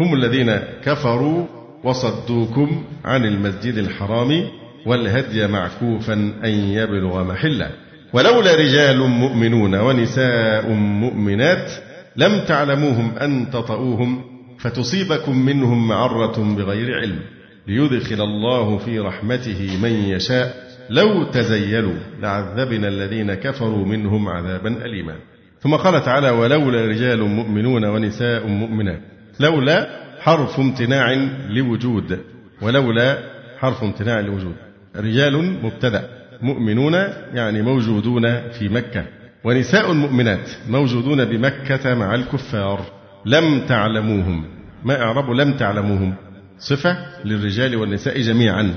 [0.00, 1.46] هم الذين كفروا
[1.84, 4.48] وصدوكم عن المسجد الحرام
[4.86, 6.12] والهدي معكوفا
[6.44, 7.70] أن يبلغ محله.
[8.16, 11.72] ولولا رجال مؤمنون ونساء مؤمنات
[12.16, 14.24] لم تعلموهم أن تطؤوهم
[14.58, 17.20] فتصيبكم منهم معرة بغير علم
[17.66, 20.54] ليدخل الله في رحمته من يشاء
[20.90, 25.14] لو تزيلوا لعذبنا الذين كفروا منهم عذابا أليما.
[25.60, 29.00] ثم قال تعالى ولولا رجال مؤمنون ونساء مؤمنات.
[29.40, 29.88] لولا
[30.20, 31.12] حرف امتناع
[31.48, 32.18] لوجود.
[32.62, 33.18] ولولا
[33.58, 34.54] حرف امتناع لوجود.
[34.96, 36.15] رجال مبتدأ.
[36.42, 36.94] مؤمنون
[37.34, 39.04] يعني موجودون في مكة.
[39.44, 42.80] ونساء مؤمنات موجودون بمكة مع الكفار.
[43.26, 44.44] لم تعلموهم.
[44.84, 46.14] ما إعراب لم تعلموهم.
[46.58, 48.74] صفة للرجال والنساء جميعا.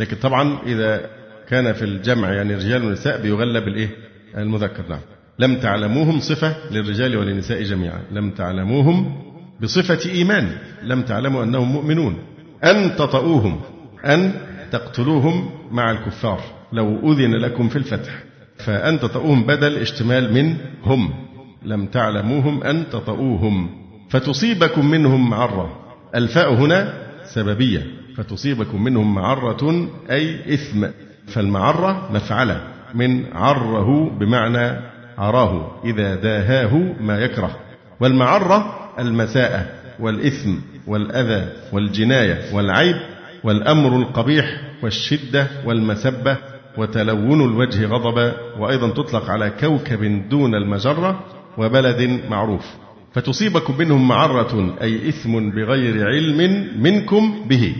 [0.00, 1.10] لكن طبعا إذا
[1.48, 3.88] كان في الجمع يعني رجال ونساء بيغلب الإيه؟
[4.36, 4.82] المذكر.
[4.88, 5.00] نعم.
[5.38, 8.00] لم تعلموهم صفة للرجال وللنساء جميعا.
[8.12, 9.22] لم تعلموهم
[9.60, 10.56] بصفة إيمان.
[10.82, 12.18] لم تعلموا أنهم مؤمنون.
[12.64, 13.60] أن تطؤوهم.
[14.04, 14.32] أن
[14.72, 16.61] تقتلوهم مع الكفار.
[16.72, 18.22] لو أذن لكم في الفتح
[18.58, 21.14] فأن تطؤوهم بدل اشتمال من هم.
[21.62, 23.70] لم تعلموهم أن تطؤوهم.
[24.10, 25.78] فتصيبكم منهم معرة.
[26.14, 26.94] الفاء هنا
[27.24, 27.86] سببية.
[28.16, 30.86] فتصيبكم منهم معرة أي إثم.
[31.26, 32.60] فالمعرة مفعلة.
[32.94, 34.80] من عره بمعنى
[35.18, 37.56] عراه إذا داهاه ما يكره.
[38.00, 39.66] والمعرة المساءة
[40.00, 40.54] والإثم
[40.86, 42.96] والأذى والجناية والعيب
[43.44, 46.51] والأمر القبيح والشدة والمسبة.
[46.78, 51.24] وتلون الوجه غضبا وأيضا تطلق على كوكب دون المجرة
[51.58, 52.66] وبلد معروف.
[53.14, 57.74] فتصيبكم منهم معرة أي إثم بغير علم منكم به.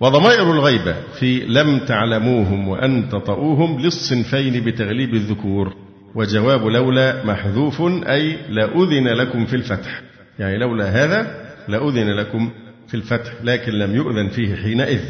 [0.00, 5.72] وضمائر الغيبة في لم تعلموهم وأن تطؤوهم للصنفين بتغليب الذكور.
[6.14, 10.02] وجواب لولا محذوف أي لأذن لكم في الفتح.
[10.38, 12.50] يعني لولا هذا لأذن لكم
[12.88, 15.02] في الفتح لكن لم يؤذن فيه حينئذ.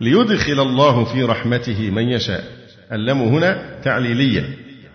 [0.00, 2.57] ليدخل الله في رحمته من يشاء.
[2.92, 4.44] اللام هنا تعليلية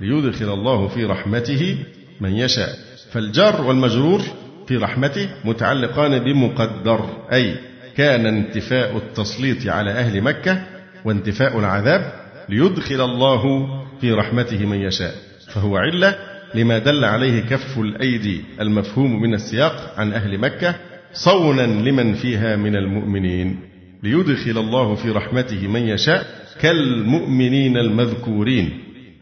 [0.01, 1.77] ليدخل الله في رحمته
[2.21, 2.69] من يشاء.
[3.11, 4.21] فالجار والمجرور
[4.67, 7.55] في رحمته متعلقان بمقدر أي
[7.97, 10.63] كان انتفاء التسليط على أهل مكة
[11.05, 12.13] وانتفاء العذاب
[12.49, 13.67] ليدخل الله
[14.01, 15.15] في رحمته من يشاء.
[15.53, 16.15] فهو علة
[16.55, 20.75] لما دل عليه كف الأيدي المفهوم من السياق عن أهل مكة
[21.13, 23.59] صونا لمن فيها من المؤمنين.
[24.03, 28.79] ليدخل الله في رحمته من يشاء كالمؤمنين المذكورين.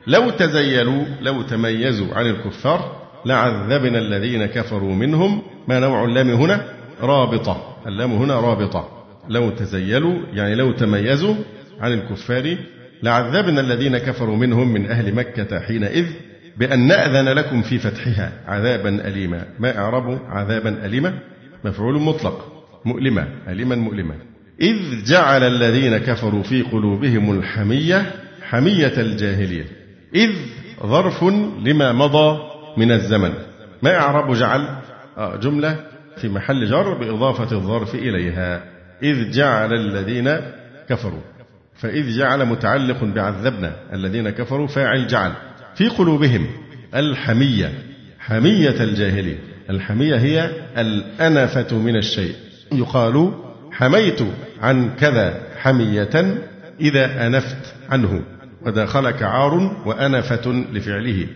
[0.08, 5.42] لو تزيلوا لو تميزوا عن الكفار لعذبنا الذين كفروا منهم.
[5.68, 6.66] ما نوع اللام هنا؟
[7.02, 7.78] رابطة.
[7.88, 8.88] اللام هنا رابطة.
[9.30, 11.36] لو تزيلوا يعني لو تميزوا
[11.80, 12.58] عن الكفار
[13.04, 16.06] لعذبنا الذين كفروا منهم من أهل مكة حينئذ
[16.58, 18.32] بأن نأذن لكم في فتحها.
[18.48, 19.46] عذابا أليما.
[19.60, 21.20] ما أعرب عذابا أليما؟
[21.66, 22.66] مفعول مطلق.
[22.86, 23.28] مؤلمة.
[23.48, 24.31] أليما مؤلمة.
[24.62, 29.66] إذ جعل الذين كفروا في قلوبهم الحمية حمية الجاهلية.
[30.16, 30.32] إذ
[30.86, 31.24] ظرف
[31.64, 32.40] لما مضى
[32.78, 33.34] من الزمن.
[33.82, 34.68] ما أعرب جعل؟
[35.18, 35.76] آه، جملة
[36.18, 38.64] في محل جر بإضافة الظرف إليها.
[39.04, 40.38] إذ جعل الذين
[40.90, 41.22] كفروا.
[41.76, 45.32] فإذ جعل متعلق بعذبنا الذين كفروا فاعل جعل.
[45.76, 46.48] في قلوبهم
[46.96, 47.74] الحمية
[48.20, 49.40] حمية الجاهلية.
[49.70, 52.36] الحمية هي الأنفة من الشيء.
[52.72, 53.32] يقال
[53.72, 54.22] حميت
[54.62, 56.38] عن كذا حمية
[56.80, 58.22] إذا أنفت عنه
[58.66, 61.28] ودخلك عار وأنفة لفعله.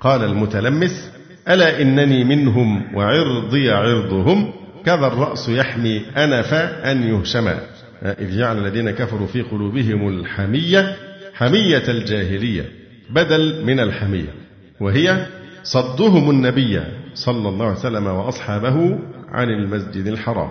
[0.00, 1.10] قال المتلمس
[1.48, 4.52] ألا إنني منهم وعرضي عرضهم؟
[4.86, 7.58] كذا الرأس يحمي أنف أن يهشما
[8.02, 10.96] إذ جعل الذين كفروا في قلوبهم الحمية
[11.34, 12.64] حمية الجاهلية
[13.10, 14.34] بدل من الحمية.
[14.80, 15.26] وهي
[15.62, 16.80] صدهم النبي
[17.14, 20.50] صلى الله عليه وسلم وأصحابه عن المسجد الحرام.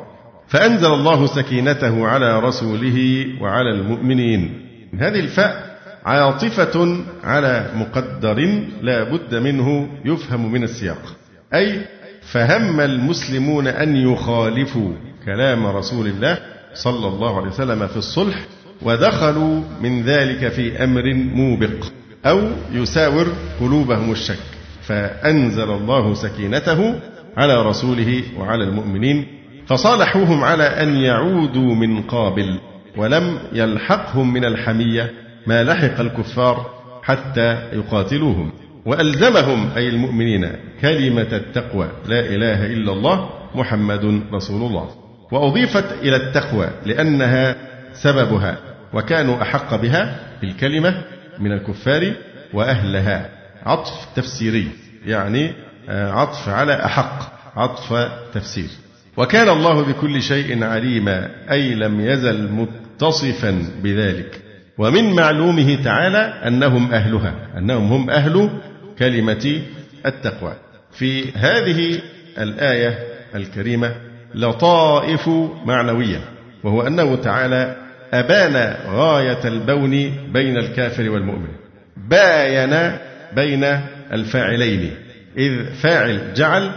[0.53, 4.61] فأنزل الله سكينته على رسوله وعلى المؤمنين.
[4.99, 11.15] هذه الفاء عاطفة على مقدر لا بد منه يفهم من السياق.
[11.53, 11.81] أي
[12.21, 14.93] فهم المسلمون أن يخالفوا
[15.25, 16.37] كلام رسول الله
[16.73, 18.45] صلى الله عليه وسلم في الصلح
[18.81, 21.85] ودخلوا من ذلك في أمر موبق
[22.25, 22.41] أو
[22.71, 23.27] يساور
[23.59, 24.43] قلوبهم الشك.
[24.81, 26.99] فأنزل الله سكينته
[27.37, 32.59] على رسوله وعلى المؤمنين فصالحوهم على أن يعودوا من قابل
[32.97, 35.13] ولم يلحقهم من الحمية
[35.47, 36.69] ما لحق الكفار
[37.03, 38.51] حتى يقاتلوهم.
[38.85, 40.51] وألزمهم أي المؤمنين
[40.81, 44.89] كلمة التقوى لا إله إلا الله محمد رسول الله.
[45.31, 47.55] وأضيفت إلى التقوى لأنها
[47.93, 48.57] سببها
[48.93, 51.03] وكانوا أحق بها بالكلمة
[51.39, 52.13] من الكفار
[52.53, 53.29] وأهلها.
[53.65, 54.67] عطف تفسيري
[55.05, 55.53] يعني
[55.89, 58.69] آه، عطف على أحق عطف تفسير.
[59.17, 64.39] وكان الله بكل شيء عليما أي لم يزل متصفا بذلك.
[64.77, 68.49] ومن معلومه تعالى أنهم أهلها أنهم هم أهل
[68.99, 69.61] كلمة
[70.05, 70.53] التقوى.
[70.91, 72.01] في هذه
[72.37, 72.99] الآية
[73.35, 73.95] الكريمة
[74.35, 75.29] لطائف
[75.65, 76.19] معنوية
[76.63, 77.75] وهو أنه تعالى
[78.13, 81.53] أبان غاية البون بين الكافر والمؤمن.
[82.09, 82.97] باين
[83.35, 83.63] بين
[84.13, 84.91] الفاعلين
[85.37, 86.71] إذ فاعل جعل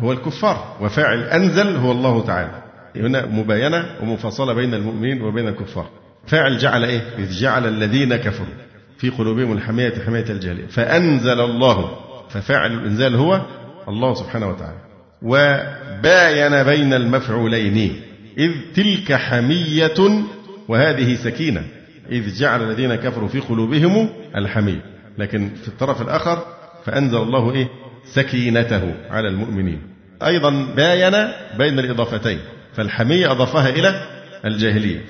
[0.00, 2.62] هو الكفار وفاعل أنزل هو الله تعالى.
[2.96, 5.86] هنا مباينة ومفاصلة بين المؤمنين وبين الكفار.
[6.26, 8.54] فاعل جعل إيه؟ إذ جعل الذين كفروا
[8.98, 10.66] في قلوبهم الحمية حماية الجاهلية.
[10.66, 11.90] فأنزل الله.
[12.30, 13.42] ففاعل الإنزال هو
[13.88, 14.78] الله سبحانه وتعالى.
[15.22, 18.00] وباين بين المفعولين.
[18.38, 20.24] إذ تلك حمية
[20.68, 21.64] وهذه سكينة.
[22.10, 24.84] إذ جعل الذين كفروا في قلوبهم الحمية.
[25.18, 26.38] لكن في الطرف الآخر
[26.84, 27.68] فأنزل الله إيه؟
[28.04, 29.82] سكينته على المؤمنين.
[30.26, 31.28] أيضا باين
[31.58, 32.38] بين الإضافتين
[32.74, 34.02] فالحمية أضافها إلى
[34.44, 35.00] الجاهلية.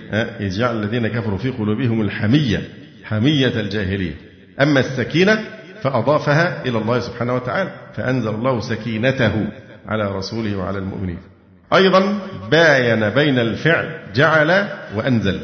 [0.41, 2.69] إذ جعل الذين كفروا في قلوبهم الحمية
[3.05, 4.15] حمية الجاهلية.
[4.61, 5.39] أما السكينة
[5.83, 9.47] فأضافها إلى الله سبحانه وتعالى فأنزل الله سكينته
[9.87, 11.19] على رسوله وعلى المؤمنين.
[11.75, 12.19] أيضا
[12.51, 15.41] باين بين الفعل جعل وأنزل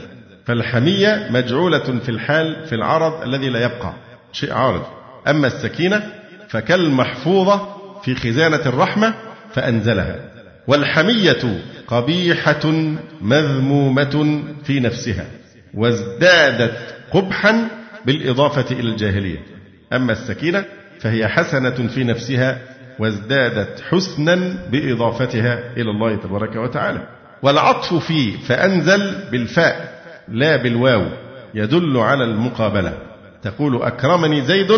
[0.46, 3.92] فالحمية مجعولة في الحال في العرض الذي لا يبقى
[4.32, 4.82] شيء عارض.
[5.28, 6.03] أما السكينة
[6.49, 7.68] فكالمحفوظة
[8.03, 9.14] في خزانة الرحمة
[9.55, 10.16] فأنزلها.
[10.66, 12.72] والحمية قبيحة
[13.20, 15.26] مذمومة في نفسها
[15.74, 17.68] وازدادت قبحا
[18.07, 19.38] بالإضافة إلى الجاهلية.
[19.92, 20.64] أما السكينة
[21.01, 22.59] فهي حسنة في نفسها
[22.99, 27.09] وازدادت حسنا بإضافتها إلى الله تبارك وتعالى.
[27.42, 31.07] والعطف في فأنزل بالفاء لا بالواو
[31.55, 32.99] يدل على المقابلة.
[33.42, 34.72] تقول أكرمني زيد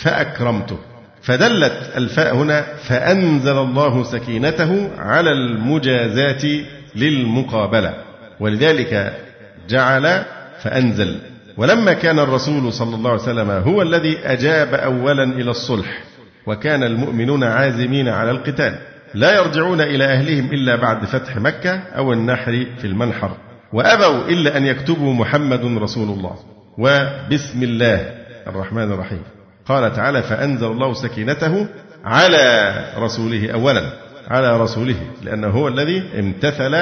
[0.00, 0.78] فأكرمته.
[1.22, 6.60] فدلت الفاء هنا فأنزل الله سكينته على المجازاة
[6.94, 7.94] للمقابلة.
[8.40, 9.12] ولذلك
[9.68, 10.24] جعل
[10.62, 11.18] فأنزل.
[11.56, 16.02] ولما كان الرسول صلى الله عليه وسلم هو الذي أجاب أولا إلى الصلح
[16.46, 18.78] وكان المؤمنون عازمين على القتال.
[19.14, 23.36] لا يرجعون إلى أهلهم إلا بعد فتح مكة أو النحر في المنحر.
[23.72, 26.36] وأبوا إلا أن يكتبوا محمد رسول الله.
[26.78, 28.14] وبسم الله
[28.46, 29.35] الرحمن الرحيم.
[29.68, 31.66] قال تعالى فأنزل الله سكينته
[32.04, 33.82] على رسوله أولا
[34.28, 36.74] على رسوله لأنه هو الذي امتثل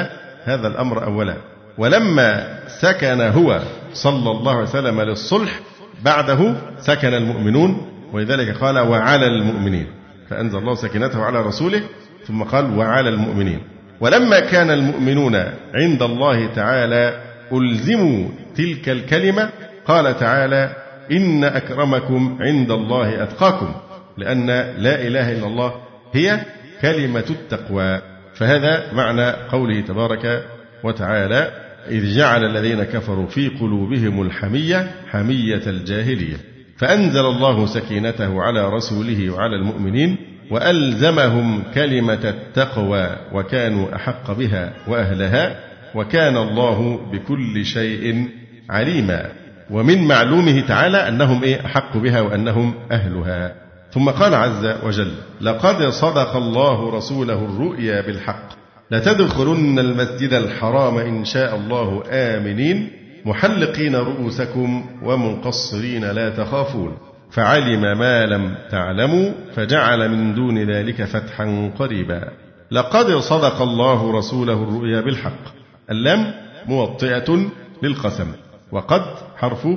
[0.45, 1.37] هذا الأمر أولا.
[1.79, 3.61] ولما سكن هو
[3.93, 5.61] صلى الله عليه وسلم للصلح
[6.05, 9.87] بعده سكن المؤمنون ولذلك قال وعلى المؤمنين.
[10.31, 11.83] فأنزل الله سكينته على رسوله
[12.27, 13.61] ثم قال وعلى المؤمنين.
[14.01, 15.37] ولما كان المؤمنون
[15.75, 17.21] عند الله تعالى
[17.53, 19.51] ألزموا تلك الكلمة
[19.87, 23.75] قال تعالى إن أكرمكم عند الله أتقاكم
[24.19, 24.47] لأن
[24.79, 25.75] لا إله إلا الله
[26.13, 26.41] هي
[26.83, 28.01] كلمة التقوى.
[28.35, 30.45] فهذا معنى قوله تبارك
[30.85, 31.51] وتعالى
[31.91, 36.37] إذ جعل الذين كفروا في قلوبهم الحمية حمية الجاهلية
[36.77, 40.17] فأنزل الله سكينته على رسوله وعلى المؤمنين
[40.51, 45.61] وألزمهم كلمة التقوى وكانوا أحق بها وأهلها
[45.95, 48.29] وكان الله بكل شيء
[48.71, 49.31] عليما.
[49.71, 53.55] ومن معلومه تعالى أنهم إيه؟ أحق بها وأنهم أهلها.
[53.93, 58.49] ثم قال عز وجل لقد صدق الله رسوله الرؤيا بالحق.
[58.91, 62.91] لتدخلن المسجد الحرام إن شاء الله آمنين
[63.25, 66.99] محلقين رؤوسكم ومنقصرين لا تخافون.
[67.31, 72.29] فعلم ما لم تعلموا فجعل من دون ذلك فتحا قريبا.
[72.71, 75.45] لقد صدق الله رسوله الرؤيا بالحق.
[75.91, 76.35] اللام
[76.67, 77.47] موطئة
[77.83, 78.27] للقسم.
[78.73, 79.03] وقد
[79.37, 79.69] حرف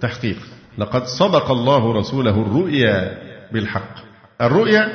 [0.00, 0.36] تحقيق.
[0.78, 3.18] لقد صدق الله رسوله الرؤيا
[3.52, 3.94] بالحق.
[4.40, 4.88] الرؤيا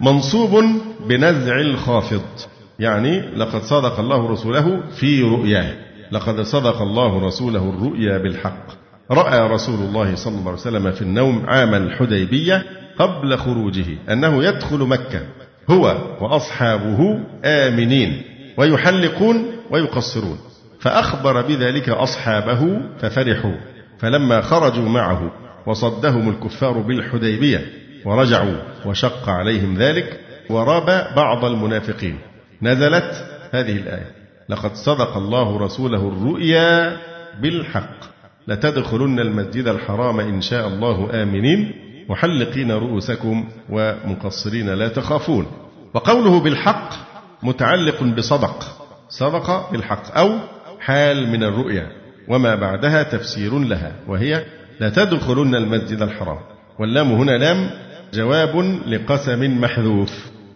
[0.00, 0.64] منصوب
[1.08, 2.22] بنزع الخافض.
[2.78, 5.74] يعني لقد صدق الله رسوله في رؤياه.
[6.12, 8.66] لقد صدق الله رسوله الرؤيا بالحق.
[9.10, 12.64] رأى رسول الله صلى الله عليه وسلم في النوم عام الحديبية
[12.98, 15.20] قبل خروجه أنه يدخل مكة.
[15.70, 18.22] هو وأصحابه آمنين
[18.58, 20.38] ويحلقون ويقصرون.
[20.86, 23.54] فأخبر بذلك أصحابه ففرحوا
[23.98, 25.32] فلما خرجوا معه
[25.66, 27.66] وصدهم الكفار بالحديبية
[28.04, 30.20] ورجعوا وشق عليهم ذلك
[30.50, 32.18] وراب بعض المنافقين.
[32.62, 34.10] نزلت هذه الآية
[34.48, 36.96] لقد صدق الله رسوله الرؤيا
[37.42, 37.96] بالحق
[38.48, 41.72] لتدخلن المسجد الحرام إن شاء الله آمنين
[42.08, 45.46] محلقين رؤوسكم ومقصرين لا تخافون.
[45.94, 46.90] وقوله بالحق
[47.42, 48.64] متعلق بصدق
[49.08, 50.38] صدق بالحق أو
[50.80, 51.88] حال من الرؤيا
[52.28, 54.44] وما بعدها تفسير لها وهي
[54.80, 56.38] لتدخلن المسجد الحرام.
[56.78, 57.70] واللام هنا لام
[58.14, 60.12] جواب لقسم محذوف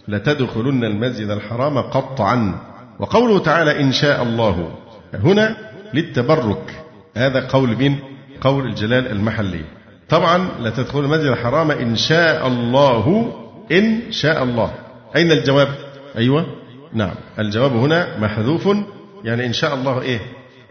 [0.08, 2.60] لتدخلن المسجد الحرام قطعا.
[2.98, 4.74] وقوله تعالى إن شاء الله.
[5.14, 5.56] هنا
[5.94, 6.82] للتبرك.
[7.16, 7.96] هذا قول من؟
[8.40, 9.64] قول الجلال المحلي.
[10.08, 13.32] طبعا لتدخلن المسجد الحرام إن شاء الله.
[13.72, 14.70] إن شاء الله.
[15.16, 15.68] أين الجواب؟
[16.16, 16.46] أيوة.
[16.92, 17.14] نعم.
[17.38, 18.68] الجواب هنا محذوف.
[19.24, 20.20] يعني إن شاء الله إيه؟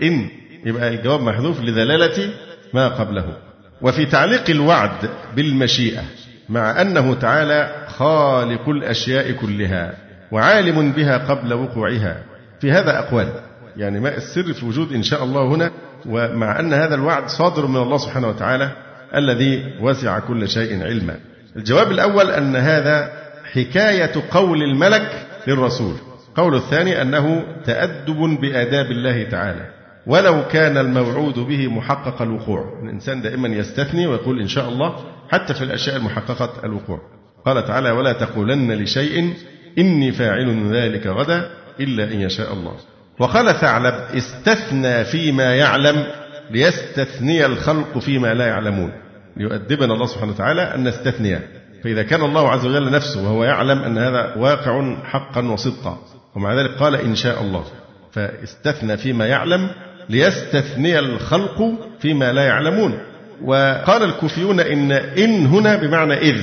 [0.04, 0.30] إن
[0.66, 2.34] يبقى الجواب محذوف لدلالة
[2.74, 3.38] ما قبله.
[3.82, 6.02] وفي تعليق الوعد بالمشيئة
[6.50, 9.93] مع أنه تعالى خالق الأشياء كلها
[10.32, 12.24] وعالم بها قبل وقوعها.
[12.62, 13.30] في هذا أقوال
[13.78, 15.72] يعني ما السر في وجود إن شاء الله هنا
[16.06, 18.72] ومع أن هذا الوعد صادر من الله سبحانه وتعالى
[19.16, 21.16] الذي وسع كل شيء علما.
[21.56, 23.12] الجواب الأول أن هذا
[23.54, 25.95] حكاية قول الملك للرسول.
[26.36, 29.65] قول الثاني أنه تأدب بآداب الله تعالى
[30.07, 32.80] ولو كان الموعود به محقق الوقوع.
[32.84, 34.95] الإنسان دائما يستثني ويقول إن شاء الله
[35.30, 36.99] حتى في الأشياء المحققة الوقوع.
[37.45, 39.34] قال تعالى ولا تقولن لشيء
[39.77, 41.49] إني فاعل ذلك غدا
[41.80, 42.73] إلا إن يشاء الله.
[43.19, 46.03] وقال ثعلب استثنى فيما يعلم
[46.51, 48.91] ليستثني الخلق فيما لا يعلمون.
[49.38, 51.39] ليؤدبنا الله سبحانه وتعالى أن نستثني
[51.84, 55.97] فإذا كان الله عز وجل نفسه وهو يعلم أن هذا واقع حقا وصدقا.
[56.36, 57.65] ومع ذلك قال إن شاء الله.
[58.11, 59.69] فاستثنى فيما يعلم
[60.09, 62.99] ليستثني الخلق فيما لا يعلمون.
[63.43, 66.41] وقال الكوفيون إن إن هنا بمعنى إذ.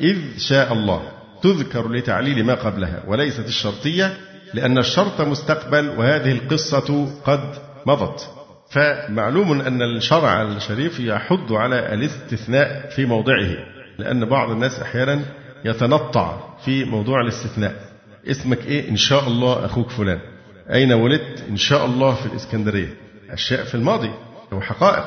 [0.00, 1.02] إذ شاء الله.
[1.42, 3.02] تذكر لتعليل ما قبلها.
[3.06, 4.16] وليست الشرطية
[4.54, 7.54] لأن الشرط مستقبل وهذه القصة قد
[7.86, 8.30] مضت.
[8.70, 13.56] فمعلوم أن الشرع الشريف يحض على الاستثناء في موضعه
[13.98, 15.20] لأن بعض الناس أحيانا
[15.64, 17.89] يتنطع في موضوع الاستثناء.
[18.26, 20.18] اسمك إيه؟ إن شاء الله أخوك فلان.
[20.72, 22.88] أين ولدت؟ إن شاء الله في الإسكندرية.
[23.30, 24.10] أشياء في الماضي
[24.52, 25.04] وحقائق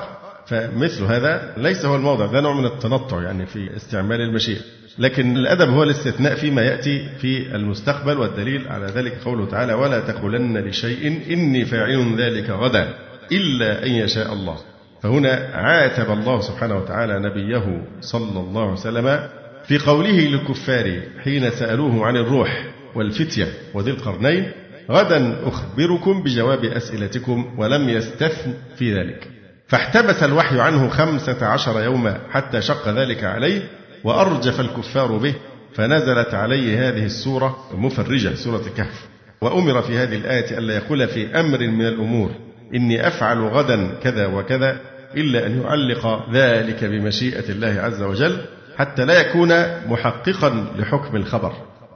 [0.48, 4.62] فمثل هذا ليس هو الموضع ده نوع من التنطع يعني في استعمال المشيئة.
[5.00, 10.58] لكن الأدب هو الاستثناء فيما يأتي في المستقبل والدليل على ذلك قوله تعالى ولا تقولن
[10.58, 12.94] لشيء إني فاعل ذلك غدا
[13.32, 14.58] إلا أن يشاء الله.
[15.04, 19.30] فهنا عاتب الله سبحانه وتعالى نبيه صلى الله عليه وسلم
[19.64, 22.73] في قوله للكفار حين سألوه عن الروح.
[22.96, 24.52] والفتية وذي القرنين
[24.92, 29.28] غدا أخبركم بجواب أسئلتكم ولم يستثن في ذلك.
[29.68, 33.62] فاحتبس الوحي عنه خمسة عشر يوما حتى شق ذلك عليه
[34.04, 35.34] وأرجف الكفار به
[35.74, 39.08] فنزلت عليه هذه السورة مفرجة سورة الكهف.
[39.42, 42.32] وأمر في هذه الآية ألا يقول في أمر من الأمور
[42.76, 44.78] إني أفعل غدا كذا وكذا
[45.18, 48.38] إلا أن يعلق ذلك بمشيئة الله عز وجل
[48.78, 49.50] حتى لا يكون
[49.88, 51.54] محققا لحكم الخبر.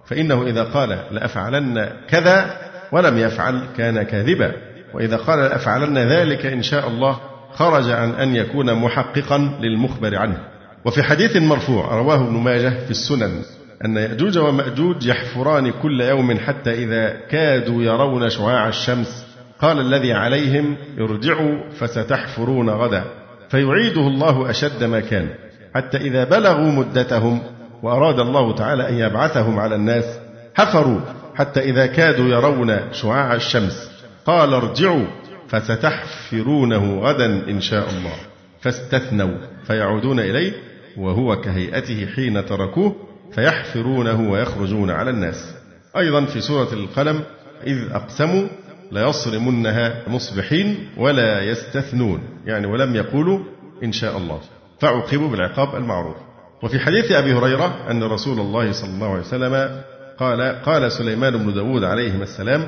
[0.07, 2.57] فإنه إذا قال لأفعلن كذا
[2.91, 4.51] ولم يفعل كان كاذبا.
[4.93, 7.19] وإذا قال لأفعلن ذلك إن شاء الله
[7.53, 10.37] خرج عن أن يكون محققا للمخبر عنه.
[10.85, 13.41] وفي حديث مرفوع رواه ابن ماجه في السنن
[13.85, 19.25] أن يأجوج ومأجوج يحفران كل يوم حتى إذا كادوا يرون شعاع الشمس
[19.59, 23.03] قال الذي عليهم ارجعوا فستحفرون غدا.
[23.49, 25.29] فيعيده الله أشد ما كان
[25.75, 27.41] حتى إذا بلغوا مدتهم
[27.83, 30.19] وأراد الله تعالى أن يبعثهم على الناس
[30.55, 30.99] حفروا
[31.35, 33.91] حتى إذا كادوا يرون شعاع الشمس.
[34.25, 35.05] قال ارجعوا
[35.47, 38.15] فستحفرونه غدا إن شاء الله.
[38.61, 40.53] فاستثنوا فيعودون إليه
[40.97, 42.95] وهو كهيئته حين تركوه
[43.31, 45.55] فيحفرونه ويخرجون على الناس.
[45.97, 47.21] أيضا في سورة القلم
[47.67, 48.47] إذ أقسموا
[48.91, 52.19] ليصرمنها مصبحين ولا يستثنون.
[52.45, 53.39] يعني ولم يقولوا
[53.83, 54.39] إن شاء الله.
[54.79, 56.26] فعوقبوا بالعقاب المعروف.
[56.63, 59.81] وفي حديث أبي هريرة أن رسول الله صلى الله عليه وسلم
[60.17, 62.67] قال قال سليمان بن داود عليهما السلام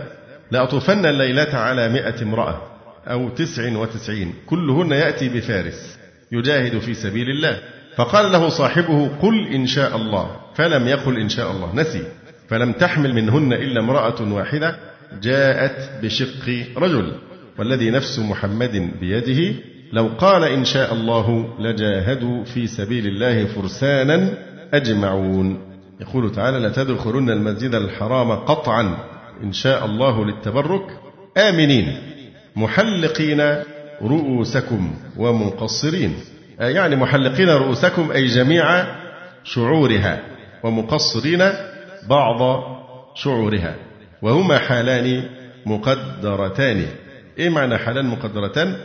[0.52, 2.62] لأطوفن الليلة على مئة امرأة
[3.08, 6.00] أو تسع وتسعين كلهن يأتي بفارس
[6.32, 7.60] يجاهد في سبيل الله.
[7.96, 10.36] فقال له صاحبه قل إن شاء الله.
[10.56, 12.04] فلم يقل إن شاء الله نسي.
[12.50, 14.76] فلم تحمل منهن إلا امرأة واحدة
[15.22, 17.16] جاءت بشق رجل
[17.58, 19.56] والذي نفس محمد بيده
[19.94, 24.34] لو قال إن شاء الله لجاهدوا في سبيل الله فرسانا
[24.74, 25.60] أجمعون.
[26.02, 28.98] يقول تعالى لتدخلن المسجد الحرام قطعا.
[29.44, 31.00] إن شاء الله للتبرك.
[31.38, 31.98] آمنين.
[32.56, 33.42] محلقين
[34.02, 36.14] رؤوسكم ومقصرين.
[36.60, 38.86] يعني محلقين رؤوسكم أي جميع
[39.44, 40.20] شعورها.
[40.64, 41.50] ومقصرين
[42.10, 42.64] بعض
[43.16, 43.76] شعورها.
[44.22, 45.24] وهما حالان
[45.66, 46.86] مقدرتان.
[47.38, 48.76] إيه معنى حالان مقدرتان؟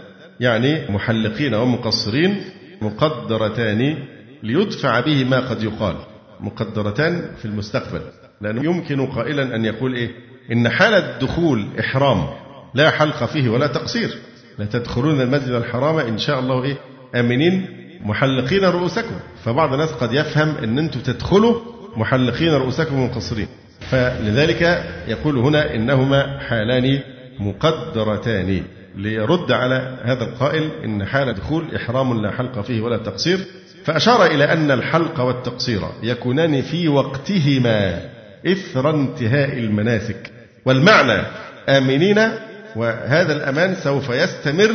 [0.40, 2.40] يعني محلقين ومقصرين
[2.82, 3.98] مقدرتان
[4.42, 5.96] ليدفع به ما قد يقال.
[6.40, 8.00] مقدرتان في المستقبل.
[8.40, 10.10] لأنه يمكن قائلا أن يقول إيه؟
[10.52, 12.26] إن حالة دخول إحرام
[12.74, 14.18] لا حلق فيه ولا تقصير.
[14.58, 16.76] لا تدخلون المسجد الحرام إن شاء الله إيه؟
[17.14, 17.66] آمنين
[18.04, 19.14] محلقين رؤوسكم.
[19.44, 21.60] فبعض الناس قد يفهم أن أنتم تدخلوا
[21.96, 23.46] محلقين رؤوسكم ومقصرين.
[23.90, 27.00] فلذلك يقول هنا إنهما حالان
[27.38, 28.62] مقدرتان.
[28.96, 33.38] ليرد على هذا القائل إن حال دخول إحرام لا حلق فيه ولا تقصير
[33.84, 38.00] فأشار إلى أن الحلق والتقصير يكونان في وقتهما
[38.46, 40.30] إثر انتهاء المناسك
[40.64, 41.22] والمعنى
[41.68, 42.18] آمنين
[42.76, 44.70] وهذا الأمان سوف يستمر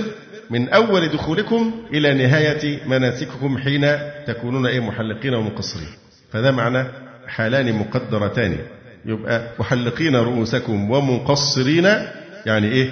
[0.50, 3.88] من أول دخولكم إلى نهاية مناسككم حين
[4.28, 5.88] تكونون أي محلقين ومقصرين
[6.32, 6.88] فذا معنى
[7.28, 8.58] حالان مقدرتان.
[9.06, 11.86] يبقى محلقين رؤوسكم ومقصرين
[12.46, 12.90] يعني إيه؟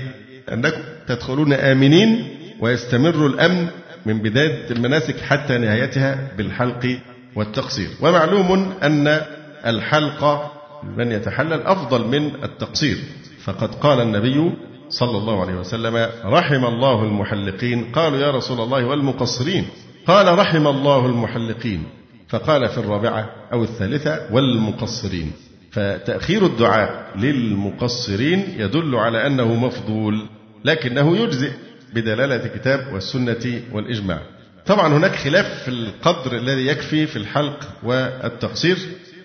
[0.53, 2.27] أنكم تدخلون آمنين
[2.59, 3.67] ويستمر الأمن
[4.05, 6.99] من بداية المناسك حتى نهايتها بالحلق
[7.35, 7.89] والتقصير.
[8.01, 9.21] ومعلوم أن
[9.65, 10.51] الحلق
[10.97, 12.97] من يتحلل أفضل من التقصير.
[13.43, 14.51] فقد قال النبي
[14.89, 19.65] صلى الله عليه وسلم رحم الله المحلقين قالوا يا رسول الله والمقصرين
[20.07, 21.83] قال رحم الله المحلقين
[22.29, 25.31] فقال في الرابعة أو الثالثة والمقصرين
[25.71, 30.25] فتأخير الدعاء للمقصرين يدل على أنه مفضول.
[30.65, 31.51] لكنه يجزئ
[31.93, 34.21] بدلالة الكتاب والسنة والإجماع.
[34.65, 38.77] طبعا هناك خلاف في القدر الذي يكفي في الحلق والتقصير.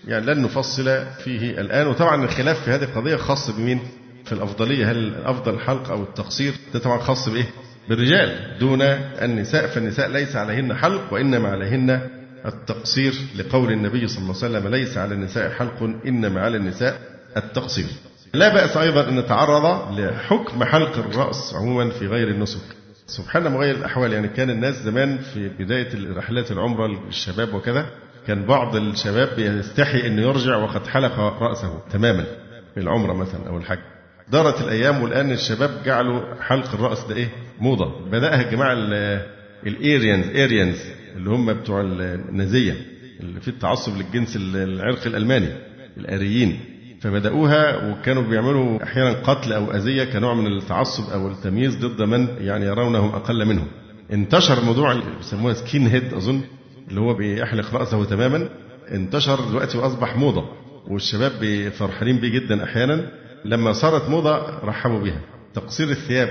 [0.09, 1.87] يعني لن نفصل فيه الآن.
[1.87, 3.81] وطبعا الخلاف في هذه القضية خاص بمين؟
[4.25, 4.91] في الأفضلية.
[4.91, 7.51] هل الأفضل الحلق أو التقصير؟ ده طبعا خاص بإيه؟
[7.89, 8.59] بالرجال.
[8.59, 8.83] دون
[9.23, 9.67] النساء.
[9.67, 12.09] فالنساء ليس عليهن حلق وإنما عليهن
[12.47, 17.01] التقصير لقول النبي صلى الله عليه وسلم ليس على النساء حلق إنما على النساء
[17.37, 17.87] التقصير.
[18.35, 22.77] لا بأس أيضا أن نتعرض لحكم حلق الرأس عموما في غير النسك.
[23.07, 24.13] سبحان مغير الأحوال.
[24.13, 27.87] يعني كان الناس زمان في بداية رحلات العمرة للشباب وكذا
[28.27, 32.25] كان بعض الشباب يستحي أنه يرجع وقد حلق رأسه تماما
[32.75, 33.79] في العمرة مثلا أو الحج.
[34.29, 37.29] دارت الأيام والآن الشباب جعلوا حلق الرأس ده إيه؟
[37.61, 38.07] موضة.
[38.11, 38.73] بدأها الجماعة
[39.67, 40.79] ال Aryans Aryans
[41.17, 42.75] اللي هم بتوع النازية
[43.21, 45.49] اللي في التعصب للجنس العرقي الألماني
[45.97, 46.61] الآريين.
[47.03, 52.67] فبدأوها وكانوا بيعملوا أحيانا قتل أو أذية كنوع من التعصب أو التمييز ضد من يعني
[52.67, 53.67] يرونهم أقل منهم.
[54.13, 56.41] انتشر موضوع بيسموها سكين هيد أظن
[56.89, 58.49] اللي هو بيحلق رأسه تماما.
[58.91, 60.45] انتشر دلوقتي وأصبح موضة
[60.89, 63.11] والشباب فرحانين بيه جدا أحيانا.
[63.45, 65.21] لما صارت موضة رحبوا بها
[65.55, 66.29] تقصير الثياب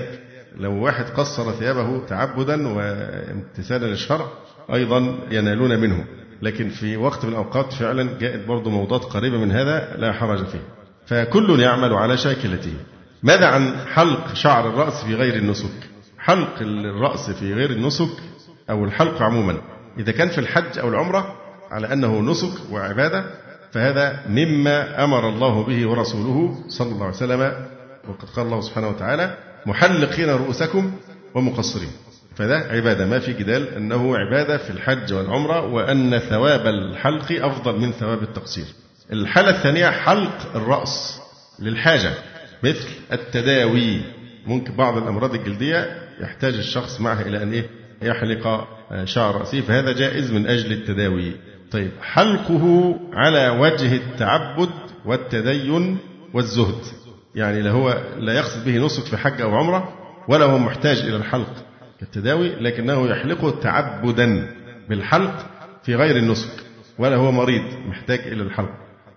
[0.56, 4.26] لو واحد قصر ثيابه تعبدا وامتثالا للشرع
[4.74, 6.04] أيضا ينالون منه.
[6.42, 10.62] لكن في وقت من الأوقات فعلا جاءت برضه موضات قريبة من هذا لا حرج فيه.
[11.06, 12.74] فكل يعمل على شاكلته.
[13.22, 15.74] ماذا عن حلق شعر الرأس في غير النسك؟
[16.18, 18.10] حلق الرأس في غير النسك
[18.70, 19.56] أو الحلق عموما؟
[19.98, 21.36] إذا كان في الحج أو العمرة
[21.70, 23.24] على أنه نسك وعبادة
[23.72, 27.40] فهذا مما أمر الله به ورسوله صلى الله عليه وسلم
[28.08, 29.36] وقد قال الله سبحانه وتعالى
[29.66, 30.92] محلقين رؤوسكم
[31.34, 31.92] ومقصرين.
[32.36, 33.06] فده عبادة.
[33.06, 38.64] ما في جدال أنه عبادة في الحج والعمرة وأن ثواب الحلق أفضل من ثواب التقصير.
[39.12, 41.20] الحالة الثانية حلق الرأس
[41.58, 42.12] للحاجة
[42.62, 44.00] مثل التداوي.
[44.46, 47.66] ممكن بعض الأمراض الجلدية يحتاج الشخص معها إلى أن إيه؟
[48.02, 48.68] يحلق
[49.04, 49.60] شعر رأسه.
[49.60, 51.32] فهذا جائز من أجل التداوي.
[51.70, 54.70] طيب حلقه على وجه التعبد
[55.04, 55.98] والتدين
[56.34, 56.84] والزهد.
[57.34, 59.92] يعني لا هو لا يقصد به نسك في حج أو عمرة
[60.28, 61.71] ولا هو محتاج إلى الحلق.
[62.02, 64.48] كالتداوي لكنه يحلقه تعبدا
[64.88, 65.46] بالحلق
[65.84, 66.50] في غير النسك
[66.98, 68.70] ولا هو مريض محتاج إلى الحلق.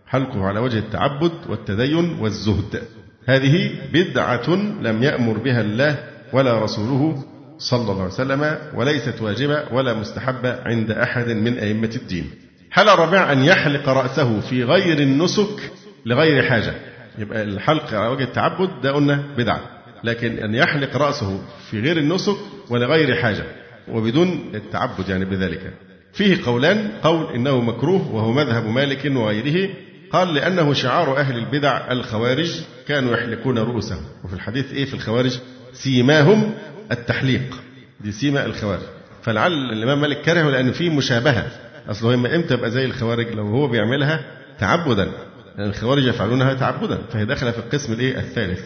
[0.08, 2.82] حلقه على وجه التعبد والتدين والزهد.
[3.28, 4.50] هذه بدعة
[4.82, 5.98] لم يأمر بها الله
[6.34, 7.24] ولا رسوله
[7.58, 12.30] صلى الله عليه وسلم وليست واجبة ولا مستحبة عند أحد من أئمة الدين.
[12.72, 15.72] حالة رابعة أن يحلق رأسه في غير النسك
[16.06, 16.74] لغير حاجة؟
[17.18, 19.75] يبقى الحلق على وجه التعبد ده قلنا بدعة.
[20.06, 22.36] لكن أن يحلق رأسه في غير النسك
[22.70, 23.44] ولغير حاجة
[23.88, 25.74] وبدون التعبد يعني بذلك.
[26.14, 29.70] فيه قولان قول إنه مكروه وهو مذهب مالك وغيره.
[30.12, 34.02] قال لأنه شعار أهل البدع الخوارج كانوا يحلقون رؤوسهم.
[34.24, 35.40] وفي الحديث إيه في الخوارج؟
[35.74, 36.54] سيماهم
[36.92, 37.56] التحليق.
[38.00, 38.84] دي سيما الخوارج.
[39.24, 41.48] فلعل الإمام مالك كرهه لأن فيه مشابهة.
[41.90, 44.26] أصله إما إمتى يبقى زي الخوارج؟ لو هو بيعملها
[44.60, 45.12] تعبدا.
[45.58, 47.02] لأن الخوارج يفعلونها تعبدا.
[47.14, 48.62] فهي داخلة في القسم الإيه؟ الثالث.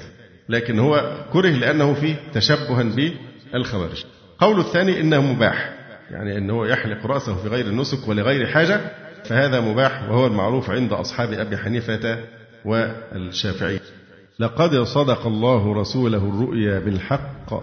[0.50, 2.84] لكن هو كره لأنه فيه تشبها
[3.54, 4.04] بالخوارج.
[4.40, 5.74] قول الثاني إنه مباح
[6.12, 8.82] يعني أنه يحلق رأسه في غير النسك ولغير حاجة
[9.26, 12.18] فهذا مباح وهو المعروف عند أصحاب أبي حنيفة
[12.66, 13.80] والشافعي.
[14.40, 17.54] لقد صدق الله رسوله الرؤيا بالحق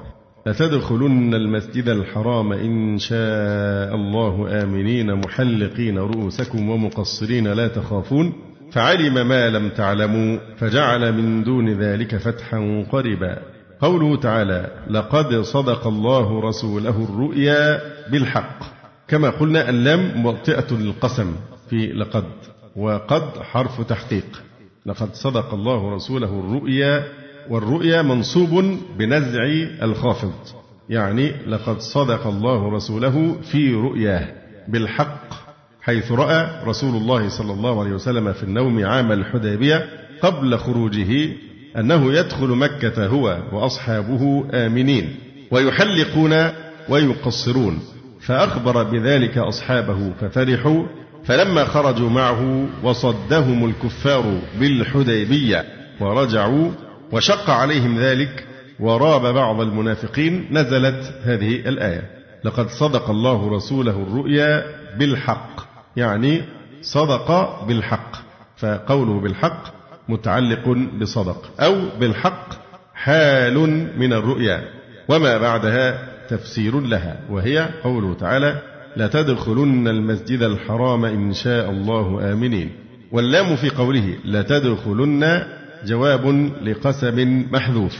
[0.46, 8.32] لتدخلن المسجد الحرام إن شاء الله آمنين محلقين رؤوسكم ومقصرين لا تخافون.
[8.72, 13.38] فعلم ما لم تعلموا فجعل من دون ذلك فتحا قربا
[13.80, 18.58] قوله تعالى لقد صدق الله رسوله الرؤيا بالحق
[19.08, 21.36] كما قلنا اللام موطئة للقسم
[21.70, 22.24] في لقد
[22.76, 24.42] وقد حرف تحقيق.
[24.86, 27.04] لقد صدق الله رسوله الرؤيا
[27.50, 29.44] والرؤيا منصوب بنزع
[29.82, 30.34] الخافض.
[30.88, 34.28] يعني لقد صدق الله رسوله في رؤياه
[34.68, 35.45] بالحق
[35.86, 39.88] حيث رأى رسول الله صلى الله عليه وسلم في النوم عام الحديبية
[40.22, 41.28] قبل خروجه
[41.76, 45.14] أنه يدخل مكة هو وأصحابه آمنين
[45.50, 46.48] ويحلقون
[46.88, 47.78] ويقصرون
[48.20, 50.86] فأخبر بذلك أصحابه ففرحوا
[51.24, 55.64] فلما خرجوا معه وصدهم الكفار بالحديبية
[56.00, 56.70] ورجعوا
[57.12, 58.46] وشق عليهم ذلك
[58.80, 62.10] وراب بعض المنافقين نزلت هذه الآية
[62.44, 64.64] لقد صدق الله رسوله الرؤيا
[64.98, 65.65] بالحق
[65.96, 66.42] يعني
[66.82, 68.16] صدق بالحق
[68.56, 69.62] فقوله بالحق
[70.08, 70.68] متعلق
[71.00, 72.48] بصدق أو بالحق
[72.94, 73.54] حال
[73.98, 74.64] من الرؤيا
[75.08, 78.62] وما بعدها تفسير لها وهي قوله تعالى
[78.96, 82.72] لتدخلن المسجد الحرام إن شاء الله آمنين
[83.12, 85.42] واللام في قوله لتدخلن
[85.84, 86.26] جواب
[86.62, 87.96] لقسم محذوف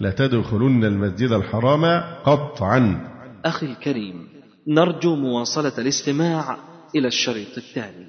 [0.00, 1.84] لتدخلن المسجد الحرام
[2.24, 3.10] قطعا
[3.44, 4.28] أخي الكريم
[4.68, 6.56] نرجو مواصلة الاستماع
[6.94, 8.06] إلى الشريط التالي.